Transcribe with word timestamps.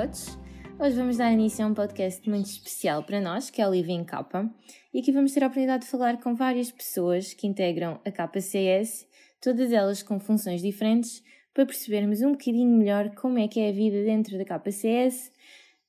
todos! 0.00 0.38
Hoje 0.78 0.96
vamos 0.96 1.18
dar 1.18 1.30
início 1.30 1.62
a 1.62 1.68
um 1.68 1.74
podcast 1.74 2.26
muito 2.26 2.46
especial 2.46 3.02
para 3.02 3.20
nós, 3.20 3.50
que 3.50 3.60
é 3.60 3.68
o 3.68 3.70
Living 3.70 4.02
Capa, 4.02 4.50
e 4.94 5.00
aqui 5.00 5.12
vamos 5.12 5.32
ter 5.32 5.42
a 5.42 5.46
oportunidade 5.46 5.84
de 5.84 5.90
falar 5.90 6.18
com 6.22 6.34
várias 6.34 6.70
pessoas 6.70 7.34
que 7.34 7.46
integram 7.46 8.00
a 8.02 8.10
KCS, 8.10 9.06
todas 9.42 9.70
elas 9.72 10.02
com 10.02 10.18
funções 10.18 10.62
diferentes, 10.62 11.22
para 11.52 11.66
percebermos 11.66 12.22
um 12.22 12.32
bocadinho 12.32 12.78
melhor 12.78 13.14
como 13.14 13.38
é 13.38 13.46
que 13.46 13.60
é 13.60 13.68
a 13.68 13.72
vida 13.72 14.02
dentro 14.02 14.38
da 14.38 14.44
KCS, 14.46 15.30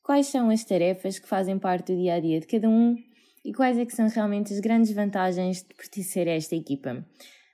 quais 0.03 0.27
são 0.27 0.49
as 0.49 0.65
tarefas 0.65 1.17
que 1.17 1.27
fazem 1.27 1.57
parte 1.57 1.93
do 1.93 1.97
dia 1.97 2.15
a 2.15 2.19
dia 2.19 2.41
de 2.41 2.47
cada 2.47 2.67
um 2.67 2.97
e 3.45 3.53
quais 3.53 3.77
é 3.77 3.85
que 3.85 3.95
são 3.95 4.09
realmente 4.09 4.51
as 4.51 4.59
grandes 4.59 4.91
vantagens 4.91 5.63
de 5.63 5.73
pertencer 5.73 6.27
a 6.27 6.31
esta 6.31 6.53
equipa. 6.53 7.05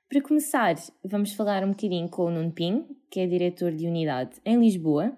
Para 0.10 0.22
começar, 0.22 0.74
vamos 1.04 1.34
falar 1.34 1.64
um 1.64 1.70
bocadinho 1.70 2.10
com 2.10 2.24
o 2.24 2.32
Nuno 2.32 2.52
Pin, 2.52 2.84
que 3.12 3.20
é 3.20 3.28
diretor 3.28 3.74
de 3.74 3.86
unidade 3.86 4.38
em 4.44 4.60
Lisboa 4.60 5.16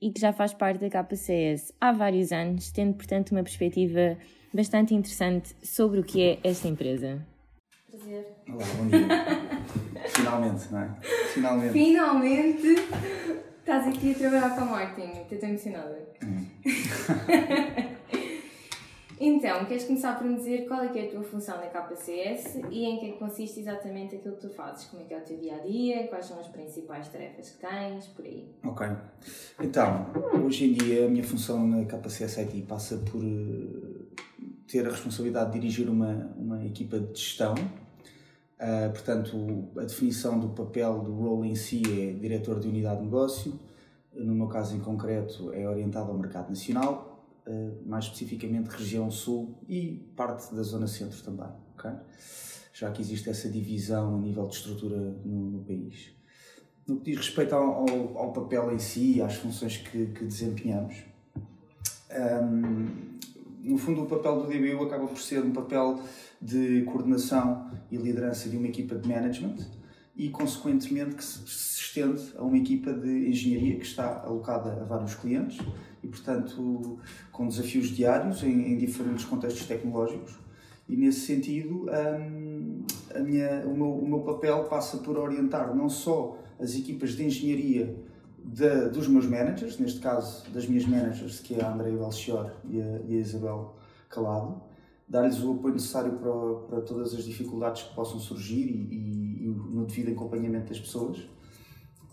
e 0.00 0.10
que 0.10 0.20
já 0.20 0.32
faz 0.32 0.52
parte 0.52 0.80
da 0.80 0.90
KCS 0.90 1.72
há 1.80 1.92
vários 1.92 2.32
anos, 2.32 2.70
tendo, 2.70 2.94
portanto, 2.94 3.32
uma 3.32 3.42
perspectiva 3.42 4.16
bastante 4.52 4.94
interessante 4.94 5.54
sobre 5.62 6.00
o 6.00 6.04
que 6.04 6.22
é 6.22 6.38
esta 6.44 6.68
empresa. 6.68 7.20
Prazer. 7.90 8.26
Olá, 8.48 8.64
bom 8.76 8.86
dia. 8.88 9.08
Finalmente, 10.08 10.72
não 10.72 10.80
é? 10.80 10.96
Finalmente. 11.32 11.72
Finalmente 11.72 12.66
estás 13.66 13.88
aqui 13.88 14.12
a 14.12 14.14
trabalhar 14.14 14.54
para 14.54 14.64
o 14.64 14.70
marketing. 14.70 15.22
Estou 15.30 15.48
emocionada. 15.48 16.08
Hum. 16.22 16.46
Então, 19.18 19.64
queres 19.64 19.84
começar 19.84 20.18
por 20.18 20.26
me 20.26 20.36
dizer 20.36 20.66
qual 20.68 20.82
é 20.82 20.88
que 20.88 20.98
é 20.98 21.06
a 21.06 21.10
tua 21.10 21.22
função 21.22 21.56
na 21.56 21.68
KCS 21.68 22.60
e 22.70 22.84
em 22.84 22.98
que 22.98 23.06
é 23.06 23.12
consiste 23.12 23.60
exatamente 23.60 24.16
aquilo 24.16 24.34
que 24.34 24.42
tu 24.42 24.50
fazes? 24.50 24.84
Como 24.86 25.02
é 25.02 25.06
que 25.06 25.14
é 25.14 25.18
o 25.18 25.22
teu 25.22 25.38
dia 25.38 25.56
a 25.56 25.58
dia? 25.60 26.06
Quais 26.08 26.26
são 26.26 26.38
as 26.38 26.48
principais 26.48 27.08
tarefas 27.08 27.50
que 27.50 27.66
tens? 27.66 28.06
Por 28.08 28.26
aí. 28.26 28.54
Ok. 28.62 28.86
Então, 29.60 30.06
hoje 30.44 30.66
em 30.66 30.72
dia 30.74 31.06
a 31.06 31.08
minha 31.08 31.24
função 31.24 31.66
na 31.66 31.86
KCS 31.86 32.38
IT 32.38 32.62
passa 32.68 32.98
por 32.98 33.24
uh, 33.24 34.06
ter 34.68 34.86
a 34.86 34.90
responsabilidade 34.90 35.52
de 35.52 35.60
dirigir 35.60 35.88
uma, 35.88 36.34
uma 36.36 36.64
equipa 36.66 36.98
de 36.98 37.18
gestão. 37.18 37.54
Uh, 37.54 38.90
portanto, 38.92 39.68
a 39.78 39.82
definição 39.82 40.38
do 40.38 40.50
papel 40.50 41.00
do 41.00 41.14
role 41.14 41.48
em 41.48 41.54
si 41.54 41.82
é 41.86 42.12
diretor 42.12 42.60
de 42.60 42.68
unidade 42.68 42.98
de 42.98 43.04
negócio. 43.04 43.58
No 44.12 44.34
meu 44.34 44.48
caso 44.48 44.76
em 44.76 44.80
concreto, 44.80 45.52
é 45.54 45.66
orientado 45.66 46.10
ao 46.10 46.18
mercado 46.18 46.48
nacional 46.48 47.15
eh, 47.15 47.15
mais 47.84 48.04
especificamente 48.04 48.68
região 48.68 49.10
sul 49.10 49.58
e 49.68 50.04
parte 50.16 50.54
da 50.54 50.62
zona 50.62 50.86
centro 50.86 51.22
também, 51.22 51.48
okay? 51.74 51.92
já 52.72 52.90
que 52.90 53.00
existe 53.00 53.30
essa 53.30 53.48
divisão 53.48 54.16
a 54.16 54.18
nível 54.18 54.46
de 54.46 54.54
estrutura 54.54 54.96
no, 55.24 55.50
no 55.50 55.64
país. 55.64 56.14
No 56.86 56.98
que 56.98 57.10
diz 57.10 57.16
respeito 57.16 57.54
ao, 57.54 57.88
ao, 57.88 58.18
ao, 58.18 58.32
papel 58.32 58.72
em 58.72 58.78
si, 58.78 59.20
às 59.20 59.34
funções 59.34 59.78
que, 59.78 60.06
que 60.06 60.24
desempenhamos, 60.24 60.96
um, 62.10 62.14
ehm, 62.14 63.16
no 63.62 63.78
fundo 63.78 64.02
o 64.02 64.06
papel 64.06 64.42
do 64.42 64.46
DBU 64.46 64.84
acaba 64.84 65.06
por 65.06 65.18
ser 65.18 65.42
um 65.42 65.52
papel 65.52 66.00
de 66.40 66.82
coordenação 66.82 67.70
e 67.90 67.96
liderança 67.96 68.48
de 68.48 68.56
uma 68.56 68.68
equipa 68.68 68.94
de 68.94 69.08
management 69.08 69.56
e, 70.16 70.30
consequentemente, 70.30 71.14
que 71.14 71.24
se 71.24 71.44
estende 71.80 72.22
a 72.36 72.42
uma 72.42 72.56
equipa 72.56 72.92
de 72.92 73.28
engenharia 73.28 73.76
que 73.76 73.84
está 73.84 74.22
alocada 74.22 74.72
a 74.80 74.84
vários 74.84 75.14
clientes 75.14 75.58
e, 76.02 76.08
portanto, 76.08 76.98
com 77.30 77.46
desafios 77.46 77.88
diários 77.88 78.42
em, 78.42 78.72
em 78.72 78.78
diferentes 78.78 79.24
contextos 79.24 79.66
tecnológicos. 79.66 80.34
E, 80.88 80.96
nesse 80.96 81.20
sentido, 81.20 81.86
um, 81.90 82.84
a 83.14 83.18
minha, 83.18 83.66
o, 83.66 83.76
meu, 83.76 83.92
o 83.92 84.08
meu 84.08 84.20
papel 84.20 84.64
passa 84.64 84.98
por 84.98 85.18
orientar 85.18 85.74
não 85.74 85.88
só 85.88 86.38
as 86.58 86.74
equipas 86.74 87.10
de 87.10 87.24
engenharia 87.24 87.94
de, 88.38 88.88
dos 88.90 89.08
meus 89.08 89.26
managers, 89.26 89.78
neste 89.78 90.00
caso 90.00 90.48
das 90.50 90.66
minhas 90.66 90.86
managers, 90.86 91.40
que 91.40 91.54
é 91.54 91.62
a 91.62 91.72
Andrea 91.72 91.96
Belchior 91.96 92.52
e 92.70 92.80
a, 92.80 93.00
e 93.06 93.16
a 93.16 93.20
Isabel 93.20 93.74
Calado, 94.08 94.62
dar-lhes 95.08 95.42
o 95.42 95.52
apoio 95.52 95.74
necessário 95.74 96.12
para, 96.12 96.54
para 96.68 96.80
todas 96.82 97.12
as 97.14 97.24
dificuldades 97.24 97.82
que 97.82 97.94
possam 97.94 98.18
surgir 98.18 98.64
e, 98.64 98.94
e, 98.94 99.25
devido 99.86 100.12
acompanhamento 100.12 100.68
das 100.68 100.80
pessoas 100.80 101.26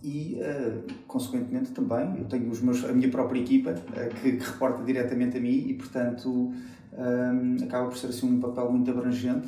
e, 0.04 0.38
uh, 0.42 0.84
consequentemente, 1.08 1.72
também 1.72 2.18
eu 2.18 2.26
tenho 2.26 2.44
meus, 2.62 2.84
a 2.84 2.92
minha 2.92 3.10
própria 3.10 3.40
equipa 3.40 3.72
uh, 3.72 4.16
que, 4.22 4.34
que, 4.34 4.44
reporta 4.44 4.84
diretamente 4.84 5.38
a 5.38 5.40
mim 5.40 5.66
e, 5.70 5.74
portanto, 5.76 6.30
um, 6.30 6.54
eh, 6.92 7.64
acaba 7.64 7.88
por 7.88 7.98
ser 7.98 8.08
assim, 8.08 8.28
um 8.28 8.40
papel 8.40 8.70
muito 8.70 8.92
abrangente 8.92 9.48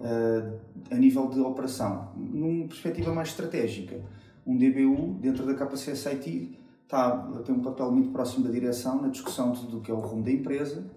uh, 0.00 0.58
a 0.90 0.94
nível 0.94 1.28
de 1.28 1.40
operação. 1.40 2.10
Numa 2.16 2.66
perspectiva 2.66 3.12
mais 3.12 3.28
estratégica, 3.28 4.00
um 4.46 4.56
DBU, 4.56 5.18
dentro 5.20 5.44
da 5.44 5.54
KCS 5.54 6.06
IT, 6.06 6.58
está, 6.84 7.18
tem 7.44 7.54
um 7.54 7.60
papel 7.60 7.92
muito 7.92 8.08
próximo 8.08 8.44
da 8.44 8.50
direção 8.50 9.00
na 9.00 9.08
discussão 9.08 9.52
de 9.52 9.60
tudo 9.60 9.78
o 9.78 9.80
que 9.82 9.90
é 9.90 9.94
o 9.94 10.00
rumo 10.00 10.22
da 10.22 10.32
empresa 10.32 10.90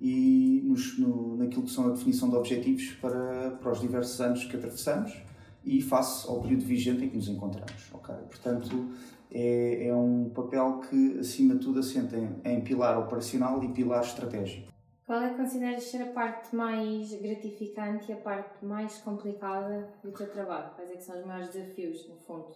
e 0.00 0.60
nos, 0.64 0.98
no, 0.98 1.36
naquilo 1.36 1.62
que 1.62 1.70
são 1.70 1.86
a 1.86 1.90
definição 1.90 2.28
de 2.28 2.34
objetivos 2.34 2.90
para, 3.00 3.52
para 3.62 3.70
os 3.72 3.80
diversos 3.80 4.20
anos 4.20 4.44
que 4.44 4.56
atravessamos 4.56 5.29
e 5.64 5.80
face 5.82 6.28
ao 6.28 6.40
período 6.40 6.64
vigente 6.64 7.04
em 7.04 7.08
que 7.08 7.16
nos 7.16 7.28
encontramos. 7.28 7.92
Okay? 7.92 8.14
Portanto, 8.28 8.90
é, 9.30 9.86
é 9.86 9.94
um 9.94 10.30
papel 10.30 10.80
que, 10.80 11.18
acima 11.18 11.54
de 11.54 11.60
tudo, 11.60 11.80
assenta 11.80 12.16
em, 12.16 12.40
em 12.44 12.60
pilar 12.60 12.98
operacional 12.98 13.62
e 13.62 13.68
pilar 13.68 14.02
estratégico. 14.02 14.70
Qual 15.06 15.20
é 15.22 15.30
que 15.30 15.36
consideras 15.36 15.82
ser 15.82 16.02
a 16.02 16.06
parte 16.06 16.54
mais 16.54 17.12
gratificante 17.20 18.10
e 18.10 18.14
a 18.14 18.16
parte 18.16 18.64
mais 18.64 18.98
complicada 18.98 19.88
do 20.04 20.12
teu 20.12 20.30
trabalho? 20.30 20.70
Quais 20.76 20.90
é 20.90 20.94
que 20.94 21.02
são 21.02 21.18
os 21.18 21.26
maiores 21.26 21.52
desafios, 21.52 22.08
no 22.08 22.16
fundo? 22.16 22.54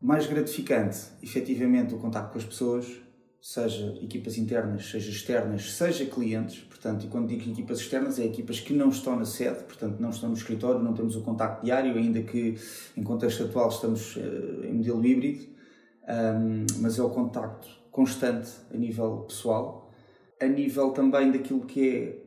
Mais 0.00 0.26
gratificante, 0.26 0.98
efetivamente, 1.22 1.94
o 1.94 1.98
contato 1.98 2.32
com 2.32 2.38
as 2.38 2.44
pessoas, 2.44 3.00
seja 3.46 3.96
equipas 4.02 4.36
internas, 4.38 4.90
seja 4.90 5.08
externas, 5.08 5.72
seja 5.72 6.04
clientes. 6.04 6.64
Portanto, 6.64 7.06
e 7.06 7.08
quando 7.08 7.28
digo 7.28 7.48
equipas 7.48 7.78
externas, 7.78 8.18
é 8.18 8.24
equipas 8.24 8.58
que 8.58 8.72
não 8.74 8.88
estão 8.88 9.16
na 9.16 9.24
sede, 9.24 9.62
portanto, 9.62 10.00
não 10.00 10.10
estão 10.10 10.28
no 10.28 10.34
escritório, 10.34 10.82
não 10.82 10.92
temos 10.92 11.14
o 11.14 11.22
contacto 11.22 11.64
diário, 11.64 11.94
ainda 11.94 12.20
que 12.22 12.56
em 12.96 13.04
contexto 13.04 13.44
atual 13.44 13.68
estamos 13.68 14.16
uh, 14.16 14.64
em 14.64 14.72
modelo 14.72 15.06
híbrido, 15.06 15.46
mas 16.80 16.98
é 16.98 17.02
o 17.02 17.10
contacto 17.10 17.68
constante 17.92 18.50
a 18.74 18.76
nível 18.76 19.18
pessoal. 19.28 19.92
A 20.40 20.46
nível 20.46 20.90
também 20.90 21.30
daquilo 21.30 21.60
que 21.60 21.88
é 21.88 22.22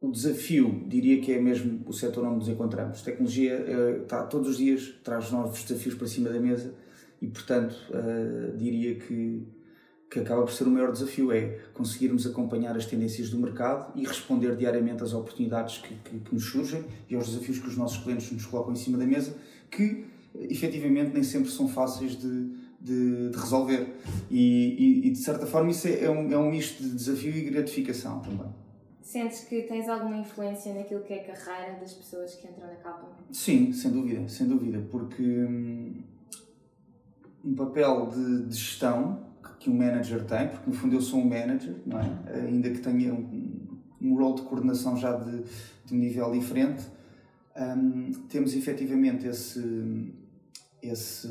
o 0.00 0.12
desafio, 0.12 0.84
diria 0.86 1.20
que 1.20 1.32
é 1.32 1.40
mesmo 1.40 1.82
o 1.88 1.92
setor 1.92 2.24
onde 2.24 2.36
nos 2.36 2.48
encontramos. 2.48 3.00
A 3.00 3.04
tecnologia 3.04 3.64
está, 4.00 4.24
todos 4.26 4.50
os 4.50 4.58
dias 4.58 4.94
traz 5.02 5.32
novos 5.32 5.64
desafios 5.64 5.96
para 5.96 6.06
cima 6.06 6.30
da 6.30 6.38
mesa 6.38 6.72
e, 7.20 7.26
portanto, 7.26 7.74
uh, 7.90 8.56
diria 8.56 8.94
que 8.94 9.60
que 10.12 10.20
acaba 10.20 10.42
por 10.42 10.52
ser 10.52 10.64
o 10.64 10.70
maior 10.70 10.92
desafio, 10.92 11.32
é 11.32 11.58
conseguirmos 11.72 12.26
acompanhar 12.26 12.76
as 12.76 12.84
tendências 12.84 13.30
do 13.30 13.38
mercado 13.38 13.98
e 13.98 14.04
responder 14.04 14.54
diariamente 14.56 15.02
às 15.02 15.14
oportunidades 15.14 15.78
que, 15.78 15.94
que, 15.94 16.18
que 16.18 16.34
nos 16.34 16.44
surgem 16.44 16.84
e 17.08 17.14
aos 17.14 17.30
desafios 17.30 17.58
que 17.58 17.68
os 17.68 17.78
nossos 17.78 18.04
clientes 18.04 18.30
nos 18.30 18.44
colocam 18.44 18.74
em 18.74 18.76
cima 18.76 18.98
da 18.98 19.06
mesa, 19.06 19.34
que 19.70 20.04
efetivamente 20.34 21.14
nem 21.14 21.22
sempre 21.22 21.50
são 21.50 21.66
fáceis 21.66 22.18
de, 22.18 22.50
de, 22.78 23.30
de 23.30 23.38
resolver. 23.38 23.88
E, 24.30 25.00
e, 25.02 25.06
e, 25.06 25.10
de 25.12 25.18
certa 25.18 25.46
forma 25.46 25.70
isso 25.70 25.88
é, 25.88 26.04
é, 26.04 26.10
um, 26.10 26.30
é 26.30 26.36
um 26.36 26.50
misto 26.50 26.82
de 26.82 26.90
desafio 26.90 27.34
e 27.34 27.48
gratificação 27.48 28.20
também. 28.20 28.52
Sentes 29.00 29.44
que 29.44 29.62
tens 29.62 29.88
alguma 29.88 30.18
influência 30.18 30.74
naquilo 30.74 31.00
que 31.00 31.14
é 31.14 31.20
a 31.20 31.34
carreira 31.34 31.80
das 31.80 31.94
pessoas 31.94 32.34
que 32.34 32.46
entram 32.48 32.66
na 32.66 32.74
capa? 32.74 33.08
Sim, 33.30 33.72
sem 33.72 33.90
dúvida, 33.90 34.28
sem 34.28 34.46
dúvida, 34.46 34.86
porque 34.90 35.22
hum, 35.22 36.02
um 37.42 37.54
papel 37.54 38.10
de, 38.14 38.46
de 38.46 38.54
gestão 38.54 39.31
que 39.62 39.70
um 39.70 39.76
manager 39.76 40.24
tem, 40.24 40.48
porque 40.48 40.68
no 40.68 40.74
fundo 40.74 40.96
eu 40.96 41.00
sou 41.00 41.20
um 41.20 41.28
manager, 41.28 41.76
não 41.86 42.00
é? 42.00 42.40
ainda 42.46 42.68
que 42.68 42.80
tenha 42.80 43.14
um, 43.14 43.78
um 44.00 44.16
rol 44.16 44.34
de 44.34 44.42
coordenação 44.42 44.96
já 44.96 45.16
de, 45.16 45.44
de 45.86 45.94
um 45.94 45.98
nível 45.98 46.32
diferente, 46.32 46.84
um, 47.56 48.12
temos 48.28 48.54
efetivamente 48.54 49.26
esse, 49.26 50.12
esse, 50.82 51.28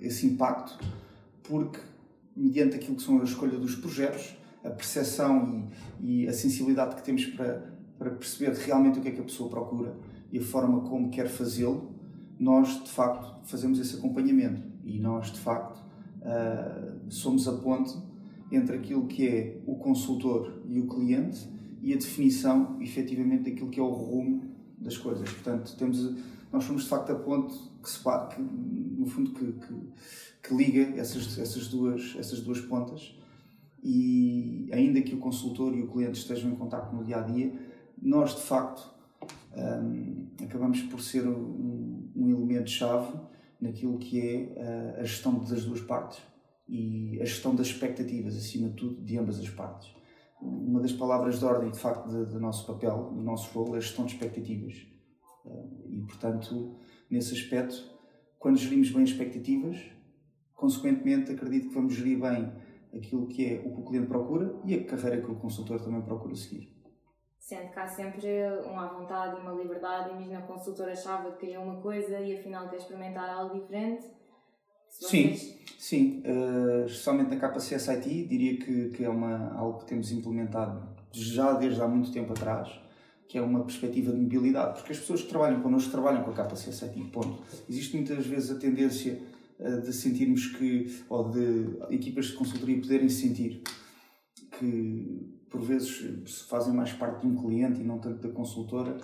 esse 0.00 0.26
impacto, 0.26 0.78
porque 1.42 1.80
mediante 2.36 2.76
aquilo 2.76 2.96
que 2.96 3.02
são 3.02 3.20
a 3.20 3.24
escolha 3.24 3.58
dos 3.58 3.74
projetos, 3.74 4.36
a 4.64 4.70
percepção 4.70 5.68
e, 6.00 6.22
e 6.22 6.28
a 6.28 6.32
sensibilidade 6.32 6.94
que 6.94 7.02
temos 7.02 7.26
para, 7.26 7.72
para 7.98 8.10
perceber 8.10 8.54
realmente 8.54 9.00
o 9.00 9.02
que 9.02 9.08
é 9.08 9.10
que 9.10 9.20
a 9.20 9.24
pessoa 9.24 9.50
procura 9.50 9.96
e 10.30 10.38
a 10.38 10.42
forma 10.42 10.82
como 10.82 11.10
quer 11.10 11.28
fazê-lo, 11.28 11.90
nós 12.38 12.84
de 12.84 12.90
facto 12.90 13.44
fazemos 13.48 13.80
esse 13.80 13.96
acompanhamento 13.96 14.62
e 14.84 15.00
nós 15.00 15.32
de 15.32 15.40
facto 15.40 15.76
uh, 16.20 16.99
somos 17.14 17.46
a 17.48 17.52
ponte 17.52 17.96
entre 18.50 18.76
aquilo 18.76 19.06
que 19.06 19.28
é 19.28 19.60
o 19.66 19.76
consultor 19.76 20.62
e 20.66 20.80
o 20.80 20.86
cliente 20.86 21.48
e 21.82 21.92
a 21.92 21.96
definição, 21.96 22.76
efetivamente, 22.80 23.50
daquilo 23.50 23.70
que 23.70 23.80
é 23.80 23.82
o 23.82 23.90
rumo 23.90 24.44
das 24.78 24.96
coisas. 24.96 25.30
Portanto, 25.30 25.76
temos, 25.76 26.14
nós 26.52 26.64
somos 26.64 26.84
de 26.84 26.88
facto 26.88 27.12
a 27.12 27.14
ponte 27.14 27.54
que, 27.82 27.90
se, 27.90 27.98
que 28.02 28.40
no 28.40 29.06
fundo, 29.06 29.32
que, 29.32 29.52
que, 29.52 29.74
que, 30.42 30.54
liga 30.54 30.98
essas, 30.98 31.38
essas, 31.38 31.68
duas, 31.68 32.14
essas 32.18 32.40
duas 32.40 32.60
pontas 32.60 33.14
e 33.82 34.68
ainda 34.72 35.00
que 35.00 35.14
o 35.14 35.18
consultor 35.18 35.74
e 35.74 35.82
o 35.82 35.88
cliente 35.88 36.18
estejam 36.18 36.50
em 36.50 36.56
contato 36.56 36.94
no 36.94 37.04
dia 37.04 37.18
a 37.18 37.22
dia, 37.22 37.52
nós 38.00 38.34
de 38.34 38.42
facto 38.42 38.92
um, 39.56 40.26
acabamos 40.42 40.82
por 40.82 41.00
ser 41.00 41.26
um, 41.26 42.10
um 42.14 42.28
elemento-chave 42.28 43.16
naquilo 43.60 43.98
que 43.98 44.20
é 44.20 45.00
a 45.00 45.04
gestão 45.04 45.38
das 45.38 45.64
duas 45.64 45.80
partes 45.80 46.29
e 46.70 47.20
a 47.20 47.24
gestão 47.24 47.54
das 47.54 47.66
expectativas, 47.66 48.36
acima 48.36 48.68
de 48.68 48.76
tudo, 48.76 49.02
de 49.02 49.18
ambas 49.18 49.40
as 49.40 49.50
partes. 49.50 49.92
Uma 50.40 50.80
das 50.80 50.92
palavras 50.92 51.40
de 51.40 51.44
ordem, 51.44 51.70
de 51.70 51.78
facto, 51.78 52.06
do 52.08 52.38
nosso 52.38 52.64
papel, 52.64 53.10
do 53.12 53.20
nosso 53.20 53.52
rol, 53.52 53.74
é 53.74 53.78
a 53.78 53.80
gestão 53.80 54.06
de 54.06 54.14
expectativas. 54.14 54.86
E, 55.88 56.00
portanto, 56.02 56.76
nesse 57.10 57.34
aspecto, 57.34 57.76
quando 58.38 58.56
gerimos 58.56 58.90
bem 58.92 59.02
as 59.02 59.10
expectativas, 59.10 59.78
consequentemente, 60.54 61.32
acredito 61.32 61.68
que 61.68 61.74
vamos 61.74 61.92
gerir 61.92 62.20
bem 62.20 62.52
aquilo 62.94 63.26
que 63.26 63.46
é 63.46 63.58
o 63.58 63.74
que 63.74 63.80
o 63.80 63.84
cliente 63.84 64.06
procura 64.06 64.54
e 64.64 64.74
a 64.74 64.84
carreira 64.84 65.20
que 65.20 65.30
o 65.30 65.34
consultor 65.34 65.80
também 65.80 66.00
procura 66.02 66.34
seguir. 66.36 66.72
Sendo 67.36 67.72
que 67.72 67.78
há 67.80 67.86
sempre 67.86 68.28
um 68.64 68.78
à 68.78 68.86
vontade 68.86 69.36
e 69.36 69.40
uma 69.40 69.52
liberdade, 69.52 70.10
imagina 70.10 70.38
a 70.38 70.42
consultora 70.42 70.92
achava 70.92 71.32
que 71.32 71.40
queria 71.40 71.60
uma 71.60 71.80
coisa 71.80 72.20
e 72.20 72.38
afinal 72.38 72.68
quer 72.68 72.76
experimentar 72.76 73.28
algo 73.28 73.58
diferente. 73.58 74.06
Sim, 74.90 75.36
sim. 75.78 76.22
Uh, 76.26 76.86
especialmente 76.86 77.30
na 77.30 77.36
KCS 77.36 77.88
IT, 77.88 78.24
diria 78.24 78.56
que, 78.58 78.90
que 78.90 79.04
é 79.04 79.08
uma, 79.08 79.52
algo 79.54 79.78
que 79.78 79.86
temos 79.86 80.10
implementado 80.10 80.88
já 81.12 81.52
desde 81.52 81.80
há 81.80 81.88
muito 81.88 82.12
tempo 82.12 82.32
atrás, 82.32 82.68
que 83.28 83.38
é 83.38 83.42
uma 83.42 83.64
perspectiva 83.64 84.12
de 84.12 84.18
mobilidade, 84.18 84.74
porque 84.74 84.92
as 84.92 84.98
pessoas 84.98 85.22
que 85.22 85.28
trabalham 85.28 85.60
connosco 85.62 85.90
trabalham 85.90 86.22
com 86.22 86.30
a 86.30 86.34
KCS 86.34 86.82
IT, 86.84 87.04
ponto. 87.12 87.42
Existe 87.68 87.96
muitas 87.96 88.26
vezes 88.26 88.50
a 88.50 88.54
tendência 88.56 89.20
uh, 89.58 89.80
de 89.80 89.92
sentirmos 89.92 90.46
que, 90.46 91.02
ou 91.08 91.30
de 91.30 91.78
equipas 91.90 92.26
de 92.26 92.32
consultoria 92.34 92.80
poderem 92.80 93.08
sentir 93.08 93.62
que 94.58 95.40
por 95.48 95.60
vezes 95.60 96.42
fazem 96.48 96.72
mais 96.72 96.92
parte 96.92 97.22
de 97.22 97.26
um 97.26 97.34
cliente 97.34 97.80
e 97.80 97.84
não 97.84 97.98
tanto 97.98 98.26
da 98.26 98.32
consultora. 98.32 98.96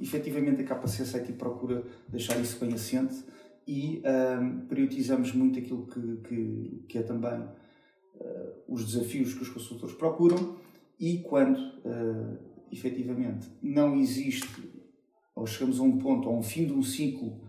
Efetivamente, 0.00 0.62
a 0.62 0.64
KCS 0.64 1.14
IT 1.14 1.32
procura 1.34 1.84
deixar 2.08 2.38
isso 2.40 2.58
bem 2.58 2.74
assente 2.74 3.14
e 3.66 4.02
um, 4.40 4.66
priorizamos 4.66 5.32
muito 5.32 5.58
aquilo 5.58 5.86
que, 5.86 6.16
que, 6.28 6.84
que 6.88 6.98
é 6.98 7.02
também 7.02 7.40
uh, 7.40 8.52
os 8.68 8.84
desafios 8.84 9.34
que 9.34 9.42
os 9.42 9.48
consultores 9.48 9.94
procuram 9.94 10.56
e 10.98 11.18
quando 11.18 11.58
uh, 11.58 12.38
efetivamente 12.70 13.48
não 13.62 13.96
existe 13.96 14.72
ou 15.34 15.46
chegamos 15.46 15.80
a 15.80 15.82
um 15.82 15.98
ponto, 15.98 16.28
ou 16.28 16.38
um 16.38 16.42
fim 16.42 16.66
de 16.66 16.72
um 16.72 16.82
ciclo, 16.82 17.40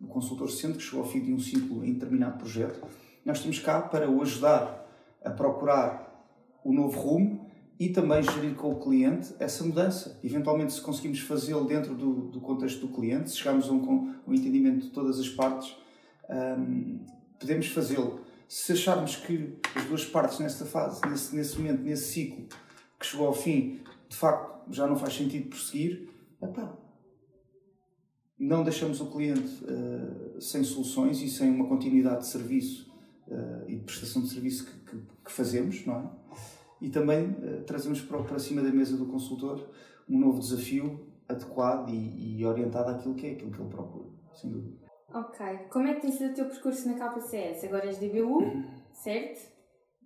o 0.00 0.06
consultor 0.06 0.50
sente 0.50 0.78
que 0.78 0.84
chegou 0.84 1.00
ao 1.00 1.10
fim 1.10 1.20
de 1.20 1.32
um 1.32 1.38
ciclo 1.38 1.84
em 1.84 1.92
determinado 1.92 2.38
projeto, 2.38 2.80
nós 3.24 3.38
estamos 3.38 3.58
cá 3.58 3.80
para 3.80 4.10
o 4.10 4.22
ajudar 4.22 4.88
a 5.24 5.30
procurar 5.30 6.26
o 6.64 6.72
novo 6.72 6.98
rumo 6.98 7.31
e 7.82 7.88
também 7.88 8.22
gerir 8.22 8.54
com 8.54 8.70
o 8.70 8.78
cliente 8.78 9.34
essa 9.40 9.64
mudança. 9.64 10.16
Eventualmente, 10.22 10.72
se 10.72 10.80
conseguimos 10.80 11.18
fazê-lo 11.18 11.64
dentro 11.64 11.96
do, 11.96 12.28
do, 12.28 12.40
contexto 12.40 12.86
do 12.86 12.94
cliente, 12.94 13.28
se 13.28 13.38
chegarmos 13.38 13.68
a 13.68 13.72
um, 13.72 14.14
um 14.24 14.32
entendimento 14.32 14.86
de 14.86 14.90
todas 14.92 15.18
as 15.18 15.28
partes, 15.28 15.76
um, 16.30 17.04
podemos 17.40 17.66
fazê-lo. 17.66 18.20
Se 18.46 18.70
acharmos 18.70 19.16
que 19.16 19.58
as 19.74 19.84
duas 19.86 20.04
partes 20.04 20.38
nesta 20.38 20.64
fase, 20.64 21.00
nesse, 21.08 21.34
nesse 21.34 21.58
momento, 21.58 21.82
nesse 21.82 22.12
ciclo, 22.12 22.46
que 23.00 23.04
chegou 23.04 23.26
ao 23.26 23.34
fim, 23.34 23.80
de 24.08 24.16
facto 24.16 24.72
já 24.72 24.86
não 24.86 24.94
faz 24.94 25.14
sentido 25.14 25.48
prosseguir, 25.48 26.08
epá, 26.40 26.78
não 28.38 28.62
deixamos 28.62 29.00
o 29.00 29.06
cliente 29.06 29.64
uh, 29.64 30.40
sem 30.40 30.62
soluções 30.62 31.20
e 31.20 31.28
sem 31.28 31.50
uma 31.50 31.66
continuidade 31.66 32.20
de 32.20 32.26
serviço 32.28 32.88
uh, 33.26 33.68
e 33.68 33.74
de 33.74 33.82
prestação 33.82 34.22
de 34.22 34.28
serviço 34.28 34.66
que, 34.66 34.72
que, 34.88 35.02
que 35.24 35.32
fazemos, 35.32 35.84
não 35.84 35.96
é? 35.98 36.21
E 36.82 36.90
também 36.90 37.30
uh, 37.30 37.62
trazemos 37.64 38.00
para, 38.02 38.20
para 38.24 38.38
cima 38.40 38.60
da 38.60 38.70
mesa 38.70 38.96
do 38.96 39.06
consultor 39.06 39.70
um 40.08 40.18
novo 40.18 40.40
desafio 40.40 41.06
adequado 41.28 41.88
e, 41.88 42.40
e, 42.40 42.44
orientado 42.44 42.90
àquilo 42.90 43.14
que 43.14 43.28
é 43.28 43.30
aquilo 43.32 43.52
que 43.52 43.60
ele 43.60 43.70
procura, 43.70 44.08
sem 44.34 44.50
dúvida. 44.50 44.76
Ok. 45.14 45.46
Como 45.70 45.86
é 45.86 45.94
que 45.94 46.00
tem 46.00 46.10
sido 46.10 46.32
o 46.32 46.34
teu 46.34 46.46
percurso 46.46 46.88
na 46.88 46.94
KCS? 46.94 47.64
Agora 47.64 47.86
és 47.86 47.98
DBU, 47.98 48.40
certo? 48.92 49.52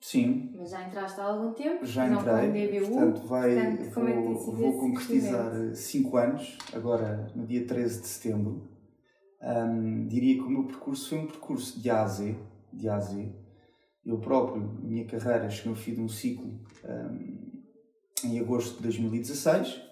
Sim. 0.03 0.53
Mas 0.55 0.71
já 0.71 0.87
entraste 0.87 1.19
há 1.19 1.25
algum 1.25 1.53
tempo? 1.55 1.85
Já 1.87 2.07
não 2.09 2.21
entrei. 2.21 2.69
DBU, 2.69 2.89
portanto, 2.91 3.27
vai, 3.27 3.55
portanto, 3.55 3.95
como 3.95 4.07
vou, 4.07 4.09
é 4.09 4.17
que 4.17 4.27
tem 4.27 4.37
sido 4.37 4.57
vou 4.57 4.79
concretizar 4.79 5.75
5 5.75 6.17
anos, 6.19 6.59
agora 6.75 7.33
no 7.35 7.47
dia 7.47 7.67
13 7.67 8.01
de 8.03 8.07
setembro. 8.07 8.69
Um, 9.41 10.07
diria 10.07 10.35
que 10.35 10.43
o 10.43 10.51
meu 10.51 10.65
percurso 10.65 11.09
foi 11.09 11.19
um 11.19 11.27
percurso 11.27 11.81
de 11.81 11.89
A 11.89 12.03
a 12.03 12.07
Z, 12.07 12.37
de 12.73 12.89
A 12.89 12.97
a 12.97 13.01
Z 13.01 13.46
eu 14.07 14.19
próprio, 14.19 14.63
minha 14.83 15.05
carreira, 15.05 15.51
cheguei 15.51 15.73
ao 15.73 15.77
fim 15.77 15.95
de 15.95 16.01
um 16.01 16.09
ciclo 16.09 16.61
um, 16.85 17.63
em 18.25 18.39
agosto 18.39 18.77
de 18.77 18.83
2016. 18.85 19.83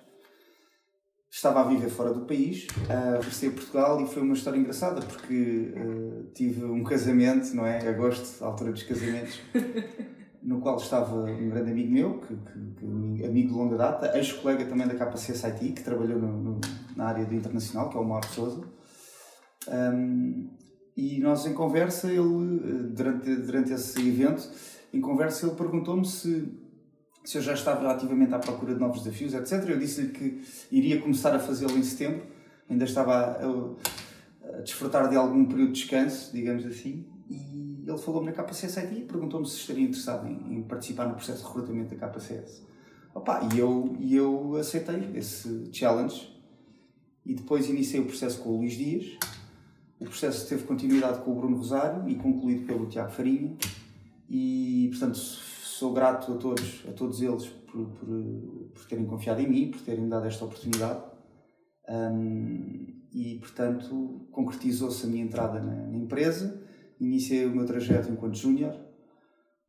Estava 1.29 1.63
a 1.63 1.65
viver 1.65 1.91
fora 1.91 2.15
do 2.15 2.25
país, 2.25 2.69
uh, 2.69 3.17
regressei 3.17 3.49
a 3.49 3.53
Portugal 3.53 4.01
e 4.01 4.07
foi 4.07 4.23
uma 4.23 4.35
história 4.35 4.57
engraçada 4.57 5.01
porque 5.03 5.75
uh, 5.77 6.31
tive 6.33 6.65
um 6.65 6.85
casamento, 6.85 7.53
não 7.57 7.67
é? 7.67 7.89
Agosto, 7.89 8.43
a 8.45 8.47
altura 8.47 8.71
dos 8.71 8.85
casamentos, 8.85 9.41
no 10.41 10.61
qual 10.61 10.77
estava 10.77 11.17
um 11.17 11.49
grande 11.49 11.73
amigo 11.73 11.91
meu, 11.91 12.21
que, 12.21 12.37
que, 12.37 13.17
que 13.17 13.25
amigo 13.25 13.49
de 13.49 13.55
longa 13.55 13.77
data, 13.77 14.17
ex-colega 14.17 14.65
também 14.65 14.87
da 14.87 14.95
KCS 14.95 15.45
IT, 15.47 15.73
que 15.73 15.83
trabalhou 15.83 16.21
no, 16.21 16.41
no, 16.41 16.61
na 16.95 17.07
área 17.07 17.27
do 17.27 17.35
internacional, 17.35 17.91
que 17.91 17.97
é 17.97 18.01
o 18.01 18.05
Mauro 18.05 18.29
Souza. 18.29 18.63
Um, 19.67 20.51
e 20.97 21.19
nós, 21.19 21.45
em 21.45 21.53
conversa, 21.53 22.09
ele, 22.09 22.91
durante, 22.91 23.35
durante 23.37 23.73
esse 23.73 24.01
evento, 24.07 24.49
em 24.93 25.01
conversa, 25.01 25.47
ele 25.47 25.57
perguntou-me 25.57 26.07
se, 26.07 26.49
se 27.25 27.37
eu 27.37 27.43
já 27.43 27.55
estava 27.55 27.91
ativamente 27.91 28.33
à 28.33 28.39
procura 28.39 28.75
de 28.75 28.81
novos 28.81 29.03
desafios, 29.03 29.35
etc. 29.35 29.69
Eu 29.69 29.79
disse-lhe 29.79 30.11
que 30.11 30.43
iria 30.71 31.01
começar 31.01 31.35
a 31.35 31.41
fazê-lo 31.41 31.77
em 31.77 31.83
setembro, 31.83 32.23
ainda 32.71 32.85
estava 32.85 33.13
a, 33.13 34.57
a, 34.57 34.61
desfrutar 34.61 35.09
de 35.09 35.17
algum 35.17 35.45
período 35.47 35.73
de 35.73 35.81
descanso, 35.81 36.33
digamos 36.33 36.65
assim, 36.65 37.05
e 37.29 37.85
ele 37.87 37.99
falou-me 37.99 38.31
na 38.31 38.33
KCS 38.33 38.77
IT 38.79 38.95
e 38.95 39.01
perguntou-me 39.03 39.47
se 39.47 39.57
estaria 39.57 39.83
interessado 39.83 40.29
em, 40.29 40.59
em, 40.59 40.63
participar 40.63 41.09
no 41.09 41.15
processo 41.15 41.43
de 41.43 41.49
recrutamento 41.49 41.95
da 41.97 42.09
KCS. 42.09 42.63
Opa, 43.13 43.49
e 43.53 43.59
eu, 43.59 43.97
e 43.99 44.15
eu 44.15 44.57
aceitei 44.57 45.11
esse 45.15 45.69
challenge 45.73 46.33
e 47.27 47.35
depois 47.35 47.69
iniciei 47.69 48.01
o 48.01 48.07
processo 48.07 48.41
com 48.41 48.51
o 48.51 48.57
Luís 48.59 48.75
Dias 48.75 49.19
o 49.99 50.05
processo 50.05 50.49
teve 50.49 50.65
continuidade 50.65 51.21
com 51.21 51.33
o 51.33 51.35
Bruno 51.35 51.57
Rosário 51.57 52.09
e 52.09 52.15
concluído 52.15 52.67
pelo 52.67 52.87
Tiago 52.87 53.11
Farinha. 53.11 53.57
E, 54.29 54.89
portanto, 54.91 55.17
sou 55.17 55.93
grato 55.93 56.33
a 56.33 56.37
todos, 56.37 56.85
a 56.89 56.93
todos 56.93 57.21
eles 57.21 57.47
por, 57.47 57.87
por, 57.87 58.09
por 58.75 58.87
terem 58.87 59.05
confiado 59.07 59.41
em 59.41 59.49
mim, 59.49 59.71
por 59.71 59.81
terem 59.81 60.09
dado 60.09 60.27
esta 60.27 60.45
oportunidade. 60.45 61.03
Um, 61.89 62.95
e, 63.13 63.39
portanto, 63.39 64.27
concretizou-se 64.31 65.05
a 65.07 65.09
minha 65.09 65.23
entrada 65.23 65.61
na, 65.61 65.87
na, 65.87 65.97
empresa. 65.97 66.61
Iniciei 66.99 67.47
o 67.47 67.55
meu 67.55 67.65
trajeto 67.65 68.11
enquanto 68.11 68.37
júnior. 68.37 68.75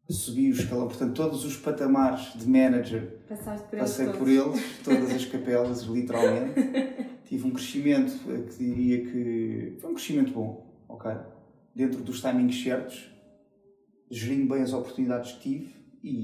Subi 0.07 0.49
o 0.49 0.53
escalão, 0.53 0.87
portanto, 0.87 1.15
todos 1.15 1.43
os 1.43 1.57
patamares 1.57 2.33
de 2.35 2.47
manager 2.47 3.17
por 3.67 3.79
passei 3.79 4.07
por 4.09 4.27
eles, 4.27 4.79
todas 4.83 5.11
as 5.11 5.25
capelas, 5.25 5.81
literalmente. 5.81 6.53
tive 7.25 7.47
um 7.47 7.51
crescimento 7.51 8.13
que 8.49 8.57
diria 8.63 9.03
que 9.03 9.77
foi 9.79 9.89
um 9.89 9.93
crescimento 9.95 10.31
bom, 10.31 10.63
ok? 10.87 11.11
Dentro 11.73 12.03
dos 12.03 12.21
timings 12.21 12.63
certos, 12.63 13.11
gerindo 14.09 14.53
bem 14.53 14.61
as 14.61 14.73
oportunidades 14.73 15.31
que 15.33 15.39
tive 15.41 15.75
e, 16.03 16.23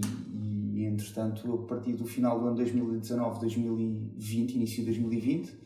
e 0.75 0.85
entretanto, 0.85 1.51
a 1.51 1.67
partir 1.67 1.93
do 1.93 2.05
final 2.05 2.39
do 2.39 2.47
ano 2.47 2.55
2019, 2.57 3.39
2020, 3.39 4.55
início 4.55 4.77
de 4.77 4.85
2020, 4.85 5.59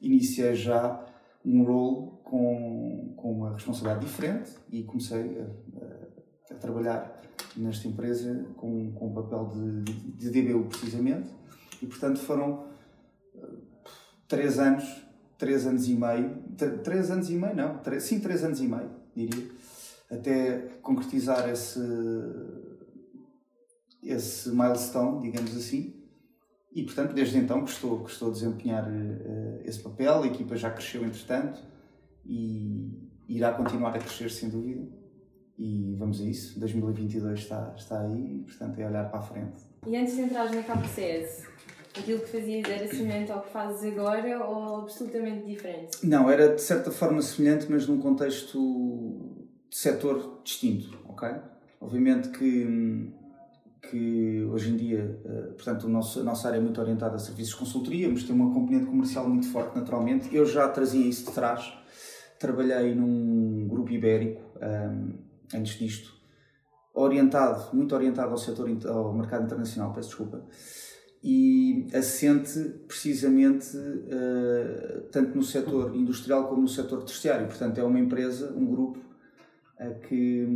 iniciei 0.00 0.54
já 0.56 1.06
um 1.44 1.62
role 1.62 2.18
com, 2.24 3.14
com 3.16 3.32
uma 3.32 3.52
responsabilidade 3.52 4.06
diferente 4.06 4.50
e 4.72 4.82
comecei 4.82 5.38
a, 5.38 5.44
a, 5.80 6.54
a 6.54 6.58
trabalhar 6.58 7.23
nesta 7.56 7.88
empresa 7.88 8.46
com, 8.56 8.92
com 8.92 9.08
o 9.08 9.14
papel 9.14 9.50
de, 9.54 9.82
de, 9.82 10.30
de 10.30 10.42
DBU 10.42 10.64
precisamente 10.64 11.30
e 11.82 11.86
portanto 11.86 12.18
foram 12.18 12.74
três 14.28 14.58
anos, 14.58 14.84
três 15.38 15.66
anos 15.66 15.88
e 15.88 15.94
meio, 15.94 16.42
três 16.82 17.10
anos 17.10 17.30
e 17.30 17.34
meio, 17.34 17.54
não, 17.54 17.78
três, 17.78 18.02
sim, 18.04 18.20
três 18.20 18.44
anos 18.44 18.60
e 18.60 18.66
meio, 18.66 18.90
diria, 19.14 19.50
até 20.10 20.58
concretizar 20.82 21.48
esse, 21.48 21.80
esse 24.02 24.50
milestone, 24.50 25.22
digamos 25.22 25.56
assim. 25.56 25.94
E, 26.74 26.82
portanto, 26.82 27.12
desde 27.12 27.38
então 27.38 27.64
que 27.64 27.70
estou, 27.70 28.02
que 28.02 28.10
estou 28.10 28.30
a 28.30 28.32
desempenhar 28.32 28.84
uh, 28.84 29.60
esse 29.64 29.78
papel, 29.78 30.24
a 30.24 30.26
equipa 30.26 30.56
já 30.56 30.70
cresceu 30.70 31.04
entretanto 31.04 31.60
e 32.26 33.08
irá 33.28 33.52
continuar 33.52 33.94
a 33.94 33.98
crescer 33.98 34.28
sem 34.30 34.48
dúvida. 34.48 34.84
E 35.56 35.94
vamos 35.96 36.20
a 36.20 36.24
isso, 36.24 36.58
2022 36.58 37.38
está, 37.38 37.72
está 37.76 38.00
aí, 38.00 38.42
portanto 38.44 38.78
é 38.78 38.86
olhar 38.86 39.08
para 39.08 39.20
a 39.20 39.22
frente. 39.22 39.62
E 39.86 39.96
antes 39.96 40.16
de 40.16 40.22
entrar 40.22 40.52
na 40.52 40.62
KPCS, 40.62 41.46
aquilo 41.96 42.20
que 42.20 42.26
fazias 42.26 42.68
era 42.68 42.88
semelhante 42.88 43.30
ao 43.30 43.42
que 43.42 43.50
fazes 43.50 43.92
agora 43.92 44.44
ou 44.44 44.80
absolutamente 44.82 45.46
diferente? 45.46 46.04
Não, 46.04 46.28
era 46.28 46.54
de 46.54 46.60
certa 46.60 46.90
forma 46.90 47.22
semelhante, 47.22 47.66
mas 47.70 47.86
num 47.86 48.00
contexto 48.00 48.58
de 49.70 49.76
setor 49.76 50.40
distinto, 50.42 50.98
ok? 51.08 51.28
Obviamente 51.80 52.30
que, 52.30 53.12
que 53.82 54.42
hoje 54.50 54.72
em 54.72 54.76
dia, 54.76 55.20
eh, 55.24 55.52
portanto, 55.54 55.88
nosso, 55.88 56.20
a 56.20 56.22
nossa 56.24 56.48
área 56.48 56.58
é 56.58 56.60
muito 56.60 56.80
orientada 56.80 57.14
a 57.14 57.18
serviços 57.18 57.52
de 57.52 57.58
consultoria, 57.60 58.08
mas 58.08 58.24
tem 58.24 58.34
uma 58.34 58.52
componente 58.52 58.86
comercial 58.86 59.28
muito 59.28 59.46
forte, 59.48 59.76
naturalmente. 59.76 60.34
Eu 60.34 60.46
já 60.46 60.68
trazia 60.68 61.06
isso 61.06 61.26
de 61.26 61.32
trás. 61.32 61.72
Trabalhei 62.38 62.94
num 62.94 63.68
grupo 63.68 63.92
ibérico 63.92 64.40
um, 64.60 65.23
antes 65.54 65.78
disto, 65.78 66.14
orientado, 66.92 67.74
muito 67.74 67.94
orientado 67.94 68.30
ao 68.30 68.38
setor, 68.38 68.68
ao 68.86 69.12
mercado 69.12 69.44
internacional, 69.44 69.92
peço 69.92 70.08
desculpa, 70.08 70.44
e 71.22 71.86
assente 71.94 72.60
precisamente 72.86 73.74
uh, 73.76 75.00
tanto 75.10 75.34
no 75.34 75.42
setor 75.42 75.96
industrial 75.96 76.48
como 76.48 76.62
no 76.62 76.68
setor 76.68 77.02
terciário. 77.02 77.46
Portanto, 77.46 77.78
é 77.78 77.82
uma 77.82 77.98
empresa, 77.98 78.52
um 78.54 78.66
grupo 78.66 78.98
uh, 78.98 80.00
que, 80.00 80.46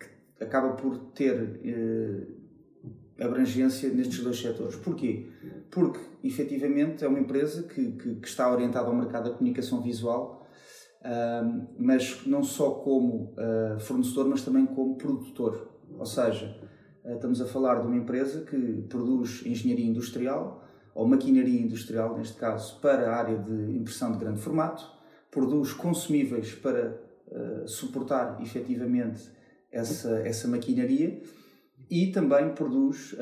que, 0.00 0.44
acaba 0.44 0.72
por 0.72 0.96
ter 1.12 1.38
uh, 1.38 3.22
abrangência 3.22 3.90
nestes 3.90 4.20
dois 4.20 4.40
setores. 4.40 4.76
Porquê? 4.76 5.26
Porque, 5.70 6.00
efetivamente, 6.24 7.04
é 7.04 7.08
uma 7.08 7.20
empresa 7.20 7.64
que, 7.64 7.92
que, 7.92 8.14
que 8.14 8.28
está 8.28 8.50
orientada 8.50 8.86
ao 8.88 8.96
mercado 8.96 9.24
da 9.24 9.36
comunicação 9.36 9.82
visual, 9.82 10.37
mas 11.78 12.26
não 12.26 12.42
só 12.42 12.70
como 12.70 13.34
fornecedor, 13.80 14.28
mas 14.28 14.42
também 14.42 14.66
como 14.66 14.96
produtor. 14.96 15.68
Ou 15.96 16.06
seja, 16.06 16.56
eh, 17.04 17.14
estamos 17.14 17.40
a 17.40 17.46
falar 17.46 17.80
de 17.80 17.86
uma 17.86 17.96
empresa 17.96 18.44
que 18.44 18.82
produz 18.88 19.44
engenharia 19.46 19.86
industrial 19.86 20.64
ou 20.94 21.06
maquinaria 21.06 21.60
industrial, 21.60 22.16
neste 22.16 22.36
caso, 22.36 22.80
para 22.80 23.10
a 23.10 23.16
área 23.16 23.38
de 23.38 23.76
impressão 23.76 24.12
de 24.12 24.18
grande 24.18 24.40
formato, 24.40 24.84
produz 25.30 25.72
consumíveis 25.72 26.54
para 26.54 27.00
uh, 27.28 27.68
suportar 27.68 28.40
efetivamente 28.42 29.30
essa, 29.70 30.18
essa 30.26 30.48
maquinaria 30.48 31.22
e 31.88 32.10
também 32.10 32.52
produz, 32.52 33.14